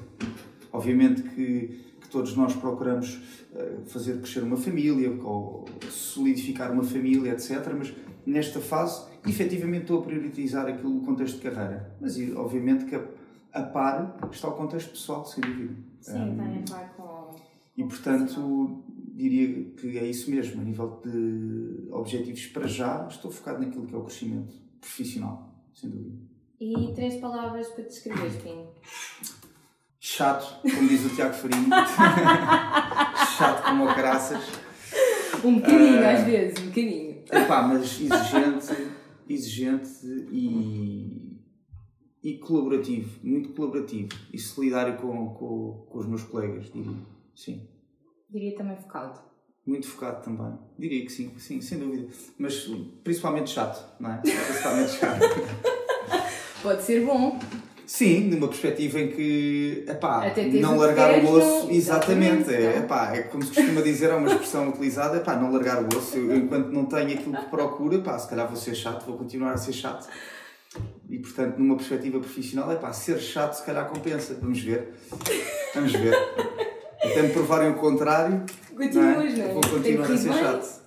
Obviamente 0.72 1.24
que 1.24 1.95
todos 2.16 2.34
nós 2.34 2.56
procuramos 2.56 3.20
eh, 3.54 3.80
fazer 3.88 4.20
crescer 4.20 4.42
uma 4.42 4.56
família, 4.56 5.12
ou 5.22 5.66
solidificar 5.90 6.72
uma 6.72 6.84
família, 6.84 7.34
etc. 7.34 7.74
Mas 7.78 7.94
nesta 8.26 8.62
fase 8.62 9.06
efetivamente 9.28 9.82
estou 9.82 10.00
a 10.00 10.04
priorizar 10.04 10.66
aquilo, 10.66 10.98
o 10.98 11.02
contexto 11.02 11.36
de 11.36 11.42
carreira. 11.42 11.94
Mas, 12.00 12.18
obviamente, 12.38 12.86
que 12.86 12.96
a, 12.96 13.06
a 13.52 13.64
par 13.64 14.18
está 14.32 14.48
o 14.48 14.54
contexto 14.54 14.92
pessoal, 14.92 15.26
sem 15.26 15.42
dúvida. 15.44 15.76
Sim, 16.00 16.22
um, 16.22 16.38
tem 16.38 16.58
a 16.60 16.72
par 16.72 16.96
com. 16.96 17.36
E, 17.76 17.84
portanto, 17.84 18.82
diria 19.14 19.72
que 19.72 19.98
é 19.98 20.08
isso 20.08 20.32
mesmo. 20.32 20.62
A 20.62 20.64
nível 20.64 21.02
de 21.04 21.90
objetivos 21.92 22.46
para 22.48 22.66
já, 22.66 23.06
estou 23.10 23.30
focado 23.30 23.60
naquilo 23.60 23.86
que 23.86 23.94
é 23.94 23.98
o 23.98 24.04
crescimento 24.04 24.56
profissional, 24.80 25.54
sem 25.74 25.90
dúvida. 25.90 26.16
E 26.62 26.94
três 26.94 27.16
palavras 27.18 27.68
para 27.68 27.84
descrever, 27.84 28.32
Pinho? 28.42 28.70
Chato, 30.16 30.62
como 30.62 30.88
diz 30.88 31.06
o 31.06 31.10
Tiago 31.10 31.34
Farinho. 31.34 31.68
Chato 33.38 33.66
como 33.66 33.84
o 33.84 33.88
caraças. 33.88 34.42
Um 35.44 35.56
bocadinho, 35.56 36.02
uh, 36.02 36.08
às 36.08 36.24
vezes, 36.24 36.64
um 36.64 36.68
bocadinho. 36.68 37.24
Epá, 37.30 37.62
mas 37.64 38.00
exigente 38.00 38.96
exigente 39.28 40.06
e, 40.32 41.38
e 42.24 42.38
colaborativo, 42.38 43.20
muito 43.24 43.50
colaborativo 43.50 44.10
e 44.32 44.40
solidário 44.40 44.96
com, 44.96 45.34
com, 45.34 45.86
com 45.90 46.00
os 46.00 46.08
meus 46.08 46.24
colegas, 46.24 46.72
diria. 46.72 46.96
Sim. 47.36 47.68
Diria 48.30 48.56
também 48.56 48.78
focado. 48.78 49.20
Muito 49.66 49.86
focado 49.86 50.24
também. 50.24 50.58
Diria 50.80 51.04
que 51.04 51.12
sim, 51.12 51.38
sim, 51.38 51.60
sem 51.60 51.78
dúvida. 51.78 52.08
Mas 52.38 52.70
principalmente 53.04 53.50
chato, 53.50 54.00
não 54.00 54.14
é? 54.14 54.18
Principalmente 54.20 54.92
chato. 54.92 55.20
Pode 56.64 56.84
ser 56.84 57.06
bom. 57.06 57.38
Sim, 57.86 58.22
numa 58.30 58.48
perspectiva 58.48 59.00
em 59.00 59.10
que, 59.10 59.86
epá, 59.88 60.32
não 60.60 60.78
largar 60.78 61.24
o 61.24 61.30
osso, 61.30 61.72
exatamente, 61.72 62.54
é, 62.54 62.80
epá, 62.80 63.16
é 63.16 63.24
como 63.24 63.44
se 63.44 63.54
costuma 63.54 63.82
dizer, 63.82 64.10
é 64.10 64.16
uma 64.16 64.28
expressão 64.28 64.70
utilizada, 64.70 65.18
epá, 65.18 65.36
não 65.36 65.52
largar 65.52 65.84
o 65.84 65.88
osso, 65.96 66.18
eu, 66.18 66.36
enquanto 66.36 66.70
não 66.70 66.86
tenho 66.86 67.14
aquilo 67.14 67.36
que 67.36 67.46
procura, 67.46 67.96
epá, 67.96 68.18
se 68.18 68.28
calhar 68.28 68.48
vou 68.48 68.56
ser 68.56 68.76
chato, 68.76 69.06
vou 69.06 69.18
continuar 69.18 69.52
a 69.52 69.58
ser 69.58 69.74
chato. 69.74 70.08
E 71.10 71.20
portanto, 71.20 71.58
numa 71.58 71.76
perspectiva 71.76 72.20
profissional, 72.20 72.72
epá, 72.72 72.92
ser 72.92 73.20
chato 73.20 73.54
se 73.54 73.64
calhar 73.64 73.88
compensa, 73.88 74.38
vamos 74.42 74.60
ver, 74.60 74.94
vamos 75.74 75.92
ver. 75.92 76.16
Até 77.04 77.22
me 77.22 77.30
provarem 77.30 77.70
o 77.70 77.76
contrário, 77.76 78.44
Continuas, 78.76 79.38
não 79.38 79.46
é? 79.46 79.54
vou 79.54 79.62
continuar 79.62 80.12
a 80.12 80.18
ser 80.18 80.34
chato. 80.34 80.85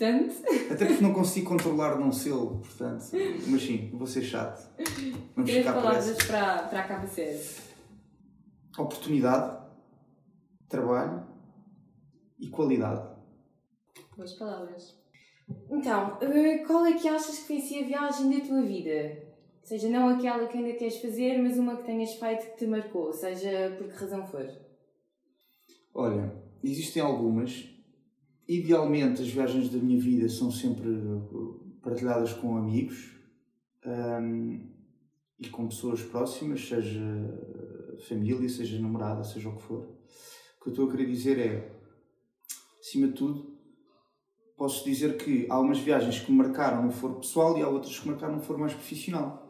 Portanto... 0.00 0.34
Até 0.72 0.86
porque 0.86 1.02
não 1.02 1.12
consigo 1.12 1.50
controlar 1.50 1.98
não 1.98 2.10
sê-lo, 2.10 2.60
portanto. 2.60 3.04
Mas 3.46 3.62
sim, 3.62 3.90
vou 3.92 4.06
ser 4.06 4.22
chato. 4.22 4.66
Vamos 5.36 5.50
Três 5.50 5.66
palavras 5.66 6.16
para, 6.26 6.62
para 6.62 6.80
a 6.80 6.88
KBCS. 6.88 7.60
Oportunidade, 8.78 9.62
trabalho 10.70 11.26
e 12.38 12.48
qualidade. 12.48 13.10
Boas 14.16 14.32
palavras. 14.32 14.98
Então, 15.70 16.16
eh, 16.22 16.58
qual 16.66 16.86
é 16.86 16.94
que 16.94 17.06
achas 17.06 17.40
que 17.40 17.46
foi 17.46 17.56
assim 17.58 17.84
a 17.84 17.86
viagem 17.86 18.30
da 18.30 18.46
tua 18.46 18.62
vida? 18.62 19.22
Seja 19.62 19.90
não 19.90 20.08
aquela 20.08 20.46
que 20.46 20.56
ainda 20.56 20.78
queres 20.78 20.96
fazer, 20.96 21.36
mas 21.42 21.58
uma 21.58 21.76
que 21.76 21.84
tenhas 21.84 22.14
feito 22.14 22.52
que 22.52 22.56
te 22.56 22.66
marcou, 22.66 23.12
seja 23.12 23.76
por 23.76 23.86
que 23.86 23.98
razão 23.98 24.26
for. 24.26 24.48
Olha, 25.92 26.32
existem 26.64 27.02
algumas 27.02 27.68
Idealmente, 28.50 29.22
as 29.22 29.28
viagens 29.28 29.70
da 29.70 29.78
minha 29.78 30.00
vida 30.00 30.28
são 30.28 30.50
sempre 30.50 30.88
partilhadas 31.80 32.32
com 32.32 32.56
amigos 32.56 33.12
um, 33.86 34.68
e 35.38 35.48
com 35.48 35.68
pessoas 35.68 36.02
próximas, 36.02 36.66
seja 36.66 37.00
família, 38.08 38.48
seja 38.48 38.80
namorada, 38.80 39.22
seja 39.22 39.48
o 39.48 39.54
que 39.54 39.62
for. 39.62 39.82
O 39.82 40.64
que 40.64 40.68
eu 40.68 40.70
estou 40.72 40.88
a 40.88 40.90
querer 40.90 41.06
dizer 41.06 41.38
é, 41.38 41.80
acima 42.80 43.06
de 43.06 43.12
tudo, 43.12 43.56
posso 44.56 44.84
dizer 44.84 45.16
que 45.16 45.46
há 45.48 45.60
umas 45.60 45.78
viagens 45.78 46.18
que 46.18 46.32
me 46.32 46.38
marcaram 46.38 46.82
no 46.82 46.90
foro 46.90 47.20
pessoal 47.20 47.56
e 47.56 47.62
há 47.62 47.68
outras 47.68 48.00
que 48.00 48.08
marcaram 48.08 48.34
no 48.34 48.42
foro 48.42 48.58
mais 48.58 48.74
profissional. 48.74 49.48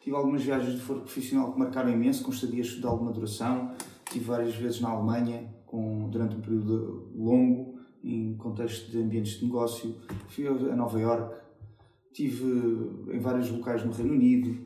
Tive 0.00 0.16
algumas 0.16 0.42
viagens 0.42 0.72
de 0.72 0.80
foro 0.80 1.00
profissional 1.00 1.52
que 1.52 1.58
marcaram 1.58 1.90
imenso, 1.90 2.24
com 2.24 2.30
estadias 2.30 2.68
de 2.68 2.86
alguma 2.86 3.12
duração. 3.12 3.74
Tive 4.10 4.24
várias 4.24 4.54
vezes 4.54 4.80
na 4.80 4.88
Alemanha, 4.88 5.54
com, 5.66 6.08
durante 6.08 6.34
um 6.34 6.40
período 6.40 7.12
longo 7.14 7.77
em 8.02 8.34
contexto 8.36 8.90
de 8.90 8.98
ambientes 8.98 9.38
de 9.38 9.44
negócio. 9.44 9.96
Fui 10.28 10.46
a 10.46 10.76
Nova 10.76 11.00
York, 11.00 11.34
tive 12.12 12.44
em 13.12 13.18
vários 13.18 13.50
locais 13.50 13.84
no 13.84 13.92
Reino 13.92 14.14
Unido, 14.14 14.58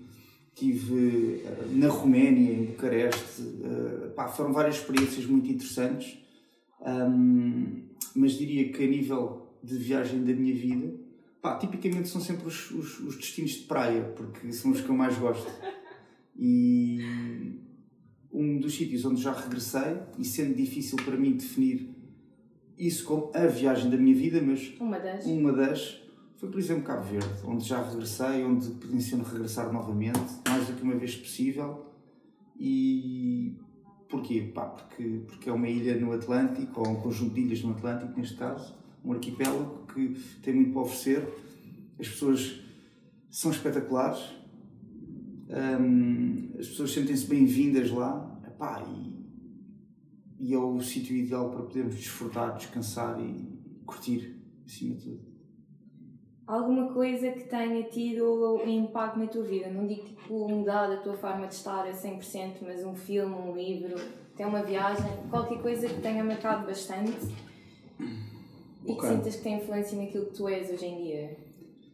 tive 0.54 1.42
eh, 1.44 1.66
na 1.72 1.88
Roménia, 1.88 2.52
em 2.52 2.64
Bucareste. 2.66 3.42
Eh, 3.62 4.08
pá, 4.14 4.28
foram 4.28 4.52
várias 4.52 4.76
experiências 4.76 5.26
muito 5.26 5.50
interessantes, 5.50 6.18
um, 6.80 7.82
mas 8.14 8.32
diria 8.32 8.70
que 8.70 8.84
a 8.84 8.86
nível 8.86 9.56
de 9.62 9.76
viagem 9.78 10.24
da 10.24 10.32
minha 10.32 10.54
vida, 10.54 10.94
pá, 11.40 11.56
tipicamente 11.56 12.08
são 12.08 12.20
sempre 12.20 12.46
os, 12.46 12.70
os, 12.70 13.00
os 13.00 13.16
destinos 13.16 13.52
de 13.52 13.64
praia, 13.64 14.02
porque 14.16 14.52
são 14.52 14.70
os 14.70 14.80
que 14.80 14.88
eu 14.88 14.94
mais 14.94 15.16
gosto. 15.16 15.50
E 16.36 16.98
um 18.32 18.58
dos 18.58 18.74
sítios 18.74 19.04
onde 19.04 19.20
já 19.20 19.32
regressei, 19.32 19.98
e 20.18 20.24
sendo 20.24 20.54
difícil 20.54 20.96
para 21.04 21.16
mim 21.16 21.32
definir 21.32 22.01
isso 22.78 23.04
como 23.04 23.30
a 23.34 23.46
viagem 23.46 23.90
da 23.90 23.96
minha 23.96 24.14
vida, 24.14 24.40
mas 24.42 24.72
uma 24.80 24.98
das, 24.98 25.24
uma 25.26 25.52
das 25.52 26.02
foi, 26.42 26.50
por 26.50 26.58
exemplo, 26.58 26.82
Cabo 26.82 27.04
Verde, 27.04 27.28
onde 27.46 27.64
já 27.64 27.80
regressei, 27.80 28.44
onde 28.44 28.68
potenciono 28.70 29.22
regressar 29.22 29.72
novamente, 29.72 30.18
mais 30.48 30.66
do 30.66 30.72
que 30.72 30.82
uma 30.82 30.96
vez 30.96 31.14
possível. 31.14 31.86
E 32.58 33.54
porquê? 34.08 34.50
Pá, 34.52 34.66
porque, 34.66 35.20
porque 35.28 35.48
é 35.48 35.52
uma 35.52 35.68
ilha 35.68 35.96
no 36.00 36.12
Atlântico, 36.12 36.80
ou 36.80 36.88
um 36.88 36.96
conjunto 36.96 37.32
de 37.34 37.42
ilhas 37.42 37.62
no 37.62 37.70
Atlântico, 37.70 38.18
neste 38.18 38.36
caso, 38.36 38.74
um 39.04 39.12
arquipélago 39.12 39.86
que 39.86 40.16
tem 40.42 40.52
muito 40.52 40.72
para 40.72 40.82
oferecer. 40.82 41.28
As 42.00 42.08
pessoas 42.08 42.60
são 43.30 43.52
espetaculares, 43.52 44.24
hum, 45.80 46.50
as 46.58 46.66
pessoas 46.66 46.92
sentem-se 46.92 47.26
bem-vindas 47.28 47.88
lá. 47.92 48.40
Epá, 48.44 48.82
e 48.82 49.11
e 50.42 50.52
é 50.52 50.58
o 50.58 50.80
sítio 50.80 51.16
ideal 51.16 51.50
para 51.50 51.62
podermos 51.62 51.94
desfrutar, 51.94 52.56
descansar 52.56 53.16
e 53.20 53.46
curtir, 53.86 54.36
acima 54.66 54.96
de 54.96 55.04
tudo. 55.04 55.32
Alguma 56.44 56.92
coisa 56.92 57.30
que 57.30 57.44
tenha 57.44 57.84
tido 57.84 58.56
um 58.56 58.68
impacto 58.68 59.20
na 59.20 59.28
tua 59.28 59.44
vida? 59.44 59.70
Não 59.70 59.86
digo 59.86 60.02
tipo 60.04 60.48
mudar 60.48 60.90
a 60.90 60.96
tua 60.96 61.14
forma 61.14 61.46
de 61.46 61.54
estar 61.54 61.86
a 61.86 61.92
100%, 61.92 62.56
mas 62.62 62.84
um 62.84 62.92
filme, 62.92 63.32
um 63.32 63.54
livro, 63.54 63.94
até 64.34 64.44
uma 64.44 64.64
viagem, 64.64 65.06
qualquer 65.30 65.62
coisa 65.62 65.88
que 65.88 66.00
tenha 66.00 66.24
marcado 66.24 66.66
bastante 66.66 67.32
e 68.84 68.94
que 68.96 69.06
sintas 69.06 69.36
que 69.36 69.42
tem 69.42 69.58
influência 69.58 69.96
naquilo 69.96 70.26
que 70.26 70.34
tu 70.34 70.48
és 70.48 70.68
hoje 70.72 70.86
em 70.86 71.04
dia? 71.04 71.36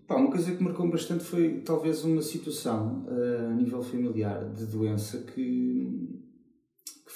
Pá, 0.06 0.16
uma 0.16 0.30
coisa 0.30 0.56
que 0.56 0.62
marcou 0.62 0.88
bastante 0.90 1.22
foi 1.22 1.61
talvez 1.61 2.02
uma 2.02 2.22
situação 2.22 3.04
uh, 3.06 3.50
a 3.50 3.54
nível 3.54 3.82
familiar 3.82 4.42
de 4.54 4.64
doença 4.64 5.18
que 5.18 6.17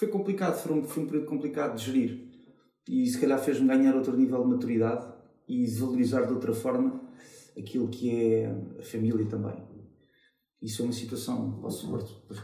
foi 0.03 0.09
complicado, 0.09 0.61
foi 0.61 0.73
um, 0.73 0.83
foi 0.83 1.05
um 1.05 1.07
período 1.07 1.27
complicado 1.27 1.77
de 1.77 1.85
gerir. 1.85 2.29
E 2.89 3.07
se 3.07 3.21
calhar 3.21 3.39
fez-me 3.39 3.69
ganhar 3.69 3.95
outro 3.95 4.17
nível 4.17 4.43
de 4.43 4.49
maturidade 4.49 5.07
e 5.49 5.65
valorizar 5.79 6.23
de 6.23 6.33
outra 6.33 6.53
forma 6.53 7.01
aquilo 7.57 7.87
que 7.87 8.11
é 8.11 8.47
a 8.81 8.83
família 8.83 9.25
também. 9.27 9.55
Isso 10.61 10.83
é 10.83 10.85
uma 10.85 10.93
situação, 10.93 11.61
posso 11.61 11.89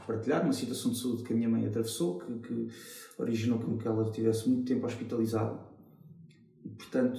partilhar, 0.07 0.45
uma 0.45 0.53
situação 0.53 0.93
de 0.93 1.01
saúde 1.01 1.25
que 1.25 1.33
a 1.33 1.37
minha 1.37 1.49
mãe 1.49 1.67
atravessou, 1.67 2.19
que, 2.21 2.33
que 2.39 2.69
originou 3.19 3.59
que 3.59 3.89
ela 3.89 4.09
estivesse 4.09 4.49
muito 4.49 4.65
tempo 4.65 4.87
hospitalizada. 4.87 5.59
E, 6.65 6.69
portanto, 6.69 7.19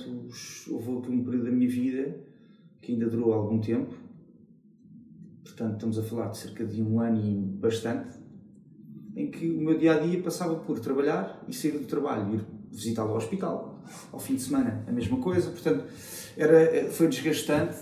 houve 0.72 0.90
um 0.90 1.02
período 1.02 1.46
da 1.46 1.52
minha 1.52 1.70
vida 1.70 2.18
que 2.82 2.94
ainda 2.94 3.10
durou 3.10 3.34
algum 3.34 3.60
tempo. 3.60 3.94
Portanto, 5.44 5.74
estamos 5.74 6.00
a 6.00 6.04
falar 6.04 6.30
de 6.30 6.38
cerca 6.38 6.66
de 6.66 6.82
um 6.82 7.02
ano 7.02 7.20
e 7.20 7.36
bastante, 7.58 8.19
em 9.20 9.30
que 9.30 9.50
o 9.50 9.60
meu 9.60 9.78
dia 9.78 9.96
a 9.96 10.00
dia 10.00 10.22
passava 10.24 10.56
por 10.56 10.80
trabalhar 10.80 11.44
e 11.46 11.54
sair 11.54 11.72
do 11.72 11.86
trabalho, 11.86 12.36
ir 12.36 12.46
visitá-lo 12.72 13.10
ao 13.10 13.18
hospital. 13.18 13.84
Ao 14.14 14.20
fim 14.20 14.36
de 14.36 14.44
semana, 14.44 14.86
a 14.88 14.92
mesma 14.94 15.18
coisa. 15.18 15.52
Portanto, 15.52 15.84
era, 16.38 16.90
foi 16.90 17.10
desgastante, 17.10 17.76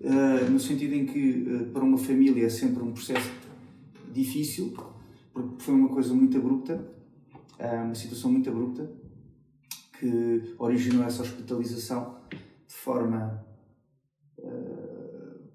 uh, 0.00 0.50
no 0.50 0.58
sentido 0.58 0.94
em 0.94 1.06
que, 1.06 1.46
uh, 1.46 1.66
para 1.66 1.84
uma 1.84 1.96
família, 1.96 2.46
é 2.46 2.48
sempre 2.48 2.82
um 2.82 2.90
processo 2.90 3.30
difícil, 4.12 4.74
porque 5.32 5.62
foi 5.62 5.72
uma 5.72 5.88
coisa 5.88 6.12
muito 6.12 6.36
abrupta, 6.36 6.84
uh, 7.60 7.84
uma 7.84 7.94
situação 7.94 8.32
muito 8.32 8.50
abrupta, 8.50 8.90
que 10.00 10.54
originou 10.58 11.04
essa 11.04 11.22
hospitalização 11.22 12.16
de 12.66 12.74
forma 12.74 13.46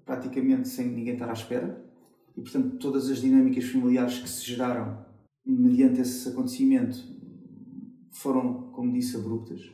praticamente 0.06 0.66
sem 0.68 0.88
ninguém 0.88 1.12
estar 1.12 1.28
à 1.28 1.34
espera. 1.34 1.84
E, 2.34 2.40
portanto, 2.40 2.78
todas 2.78 3.10
as 3.10 3.20
dinâmicas 3.20 3.64
familiares 3.64 4.20
que 4.20 4.28
se 4.28 4.46
geraram 4.46 5.06
mediante 5.52 6.00
esse 6.00 6.28
acontecimento 6.28 6.98
foram, 8.10 8.70
como 8.72 8.92
disse, 8.92 9.16
abruptas. 9.16 9.70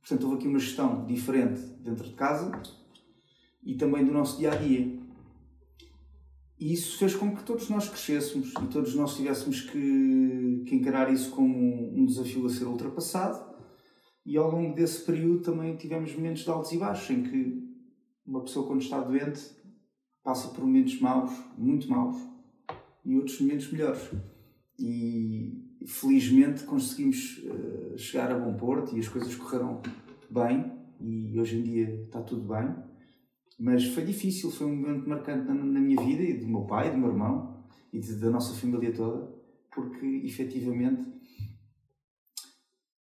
Portanto, 0.00 0.24
houve 0.24 0.36
aqui 0.36 0.48
uma 0.48 0.58
gestão 0.58 1.06
diferente 1.06 1.60
dentro 1.82 2.04
de 2.04 2.14
casa 2.14 2.60
e 3.62 3.74
também 3.74 4.04
do 4.04 4.12
nosso 4.12 4.38
dia 4.38 4.52
a 4.52 4.56
dia. 4.56 4.98
E 6.58 6.72
isso 6.72 6.98
fez 6.98 7.14
com 7.14 7.34
que 7.34 7.42
todos 7.42 7.68
nós 7.68 7.88
crescêssemos 7.88 8.50
e 8.50 8.66
todos 8.68 8.94
nós 8.94 9.16
tivéssemos 9.16 9.62
que, 9.62 10.64
que 10.66 10.74
encarar 10.74 11.12
isso 11.12 11.30
como 11.30 11.98
um 11.98 12.06
desafio 12.06 12.46
a 12.46 12.50
ser 12.50 12.66
ultrapassado. 12.66 13.54
E 14.24 14.36
ao 14.36 14.50
longo 14.50 14.74
desse 14.74 15.04
período 15.04 15.42
também 15.42 15.76
tivemos 15.76 16.14
momentos 16.14 16.42
de 16.42 16.50
altos 16.50 16.72
e 16.72 16.78
baixos, 16.78 17.10
em 17.10 17.22
que 17.22 17.64
uma 18.26 18.42
pessoa, 18.42 18.66
quando 18.66 18.80
está 18.80 19.00
doente, 19.00 19.42
passa 20.22 20.48
por 20.48 20.64
momentos 20.64 20.98
maus, 21.00 21.30
muito 21.58 21.88
maus, 21.90 22.16
e 23.04 23.16
outros 23.16 23.38
momentos 23.40 23.70
melhores. 23.70 24.10
E 24.78 25.78
felizmente 25.86 26.64
conseguimos 26.64 27.38
uh, 27.44 27.98
chegar 27.98 28.32
a 28.32 28.38
bom 28.38 28.54
porto 28.56 28.96
e 28.96 29.00
as 29.00 29.08
coisas 29.08 29.34
correram 29.34 29.80
bem 30.30 30.72
e 31.00 31.38
hoje 31.38 31.58
em 31.58 31.62
dia 31.62 32.04
está 32.04 32.22
tudo 32.22 32.42
bem. 32.42 32.74
Mas 33.58 33.84
foi 33.86 34.04
difícil, 34.04 34.50
foi 34.50 34.66
um 34.66 34.74
momento 34.74 35.08
marcante 35.08 35.46
na, 35.46 35.54
na 35.54 35.80
minha 35.80 36.00
vida 36.02 36.22
e 36.22 36.38
do 36.38 36.48
meu 36.48 36.62
pai, 36.62 36.90
do 36.90 36.98
meu 36.98 37.10
irmão 37.10 37.64
e 37.92 38.00
de, 38.00 38.16
da 38.16 38.30
nossa 38.30 38.52
família 38.54 38.92
toda, 38.92 39.32
porque 39.70 40.06
efetivamente 40.24 41.14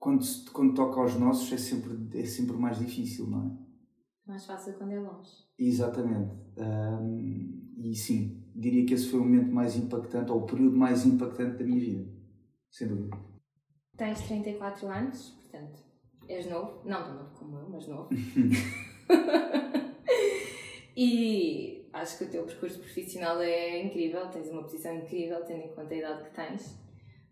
quando, 0.05 0.23
quando 0.53 0.75
toca 0.75 1.01
aos 1.01 1.15
nossos 1.15 1.51
é 1.51 1.57
sempre, 1.57 2.19
é 2.19 2.25
sempre 2.25 2.55
mais 2.55 2.77
difícil, 2.77 3.25
não 3.27 3.47
é? 3.47 3.65
Mais 4.27 4.45
fácil 4.45 4.73
quando 4.75 4.91
é 4.91 4.99
longe. 4.99 5.31
Exatamente. 5.57 6.31
Um, 6.57 7.73
e 7.77 7.95
sim, 7.95 8.44
diria 8.55 8.85
que 8.85 8.93
esse 8.93 9.09
foi 9.09 9.19
o 9.19 9.23
momento 9.23 9.51
mais 9.51 9.75
impactante, 9.75 10.31
ou 10.31 10.39
o 10.39 10.45
período 10.45 10.77
mais 10.77 11.05
impactante 11.05 11.57
da 11.57 11.65
minha 11.65 11.79
vida. 11.79 12.09
Sem 12.71 12.87
dúvida. 12.87 13.17
Tens 13.97 14.21
34 14.21 14.87
anos, 14.87 15.29
portanto, 15.29 15.83
és 16.27 16.47
novo. 16.47 16.81
Não 16.85 17.03
tão 17.03 17.15
novo 17.15 17.35
como 17.37 17.57
eu, 17.57 17.69
mas 17.69 17.87
novo. 17.87 18.09
e 20.95 21.87
acho 21.93 22.17
que 22.17 22.23
o 22.25 22.29
teu 22.29 22.43
percurso 22.43 22.79
profissional 22.79 23.41
é 23.41 23.81
incrível, 23.83 24.27
tens 24.29 24.49
uma 24.49 24.63
posição 24.63 24.95
incrível, 24.95 25.43
tendo 25.45 25.63
em 25.63 25.73
conta 25.73 25.93
a 25.93 25.97
idade 25.97 26.23
que 26.23 26.35
tens. 26.35 26.77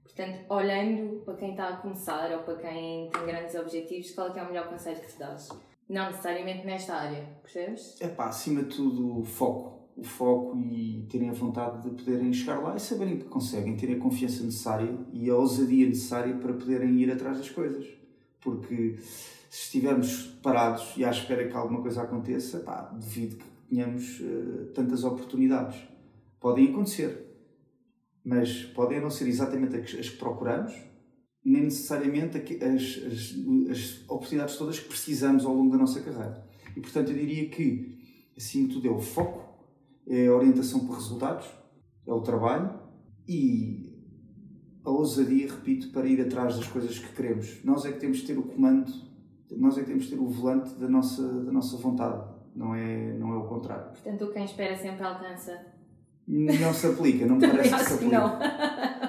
Portanto, 0.03 0.45
olhando 0.49 1.21
para 1.25 1.35
quem 1.35 1.51
está 1.51 1.69
a 1.69 1.77
começar 1.77 2.31
ou 2.31 2.43
para 2.43 2.57
quem 2.57 3.09
tem 3.09 3.25
grandes 3.25 3.55
objetivos, 3.55 4.11
qual 4.11 4.33
é, 4.35 4.39
é 4.39 4.43
o 4.43 4.47
melhor 4.47 4.69
conselho 4.69 5.01
que 5.01 5.07
te 5.07 5.17
dás? 5.17 5.49
Não 5.89 6.07
necessariamente 6.07 6.65
nesta 6.65 6.95
área, 6.95 7.23
percebes? 7.41 7.99
É 7.99 8.07
pá, 8.07 8.27
acima 8.27 8.63
de 8.63 8.75
tudo, 8.75 9.23
foco. 9.23 9.82
O 9.95 10.03
foco 10.03 10.57
e 10.57 11.05
terem 11.09 11.29
a 11.29 11.33
vontade 11.33 11.83
de 11.83 11.95
poderem 11.95 12.33
chegar 12.33 12.59
lá 12.59 12.75
e 12.75 12.79
saberem 12.79 13.17
que 13.17 13.25
conseguem, 13.25 13.77
terem 13.77 13.95
a 13.95 13.99
confiança 13.99 14.43
necessária 14.43 14.97
e 15.11 15.29
a 15.29 15.35
ousadia 15.35 15.87
necessária 15.87 16.35
para 16.35 16.53
poderem 16.53 16.99
ir 16.99 17.11
atrás 17.11 17.37
das 17.37 17.49
coisas. 17.49 17.85
Porque 18.41 18.97
se 18.97 19.65
estivermos 19.65 20.23
parados 20.41 20.93
e 20.97 21.05
à 21.05 21.11
espera 21.11 21.47
que 21.47 21.55
alguma 21.55 21.81
coisa 21.81 22.01
aconteça, 22.01 22.59
pá, 22.61 22.91
devido 22.99 23.37
que 23.37 23.45
tenhamos 23.69 24.19
uh, 24.19 24.71
tantas 24.73 25.03
oportunidades. 25.03 25.79
Podem 26.39 26.69
acontecer, 26.69 27.25
mas 28.23 28.63
podem 28.63 28.99
não 29.01 29.09
ser 29.09 29.27
exatamente 29.27 29.75
as 29.75 30.09
que 30.09 30.17
procuramos, 30.17 30.73
nem 31.43 31.63
necessariamente 31.63 32.37
as, 32.37 33.03
as, 33.05 33.35
as, 33.69 34.09
oportunidades 34.09 34.55
todas 34.55 34.79
que 34.79 34.87
precisamos 34.87 35.45
ao 35.45 35.53
longo 35.53 35.71
da 35.71 35.77
nossa 35.77 36.01
carreira. 36.01 36.45
E 36.75 36.79
portanto 36.79 37.09
eu 37.09 37.15
diria 37.15 37.49
que, 37.49 37.97
de 38.35 38.67
tudo, 38.67 38.87
é 38.87 38.91
o 38.91 38.99
foco, 38.99 39.42
é 40.07 40.27
a 40.27 40.35
orientação 40.35 40.85
por 40.85 40.95
resultados, 40.95 41.47
é 42.05 42.11
o 42.11 42.21
trabalho 42.21 42.79
e 43.27 43.93
a 44.83 44.89
ousadia, 44.89 45.47
repito, 45.49 45.91
para 45.91 46.07
ir 46.07 46.21
atrás 46.21 46.57
das 46.57 46.67
coisas 46.67 46.99
que 46.99 47.13
queremos. 47.13 47.63
Nós 47.63 47.85
é 47.85 47.91
que 47.91 47.99
temos 47.99 48.17
de 48.17 48.27
ter 48.27 48.37
o 48.37 48.43
comando, 48.43 48.91
nós 49.51 49.77
é 49.77 49.81
que 49.81 49.87
temos 49.87 50.05
de 50.05 50.11
ter 50.11 50.19
o 50.19 50.27
volante 50.27 50.73
da 50.75 50.89
nossa, 50.89 51.21
da 51.43 51.51
nossa 51.51 51.77
vontade, 51.77 52.21
não 52.55 52.75
é, 52.75 53.13
não 53.17 53.33
é 53.33 53.37
o 53.37 53.47
contrário. 53.47 53.91
Portanto, 53.91 54.31
quem 54.33 54.45
espera 54.45 54.75
sempre 54.75 55.05
alcança. 55.05 55.73
Não 56.27 56.73
se 56.73 56.87
aplica, 56.87 57.25
não 57.25 57.35
me 57.35 57.47
parece 57.47 57.75
que 57.75 57.83
se 57.83 57.93
aplica. 57.95 58.19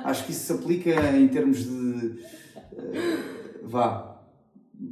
Acho 0.04 0.24
que 0.26 0.32
isso 0.32 0.46
se 0.46 0.52
aplica 0.52 1.16
em 1.16 1.28
termos 1.28 1.64
de. 1.64 2.24
Uh, 2.72 3.68
vá. 3.68 4.13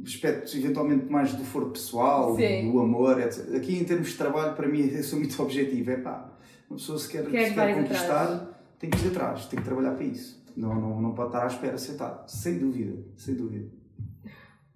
Aspectos 0.05 0.55
eventualmente 0.55 1.11
mais 1.11 1.33
do 1.33 1.43
foro 1.43 1.69
pessoal, 1.71 2.35
Sim. 2.35 2.71
do 2.71 2.79
amor, 2.79 3.19
etc. 3.19 3.55
Aqui 3.55 3.77
em 3.77 3.83
termos 3.83 4.09
de 4.09 4.17
trabalho, 4.17 4.55
para 4.55 4.67
mim, 4.67 4.87
eu 4.87 5.03
sou 5.03 5.19
muito 5.19 5.41
objetivo. 5.41 5.91
É 5.91 5.97
pá, 5.97 6.31
uma 6.69 6.77
pessoa 6.77 6.97
se 6.97 7.09
quer, 7.09 7.25
quer, 7.29 7.49
se 7.49 7.53
quer 7.53 7.75
conquistar, 7.75 8.23
atrás. 8.23 8.49
tem 8.79 8.89
que 8.89 9.05
ir 9.05 9.09
atrás, 9.09 9.45
tem 9.47 9.59
que 9.59 9.65
trabalhar 9.65 9.91
para 9.91 10.05
isso. 10.05 10.43
Não, 10.55 10.73
não, 10.75 11.01
não 11.01 11.13
pode 11.13 11.29
estar 11.29 11.43
à 11.43 11.47
espera 11.47 11.77
sentado. 11.77 12.27
Sem 12.29 12.59
dúvida, 12.59 13.03
sem 13.17 13.35
dúvida. 13.35 13.69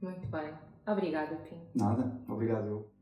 Muito 0.02 0.28
bem. 0.28 0.52
Obrigada, 0.88 1.36
Pim. 1.38 1.62
Nada, 1.76 2.20
obrigado 2.28 2.68
eu. 2.68 2.97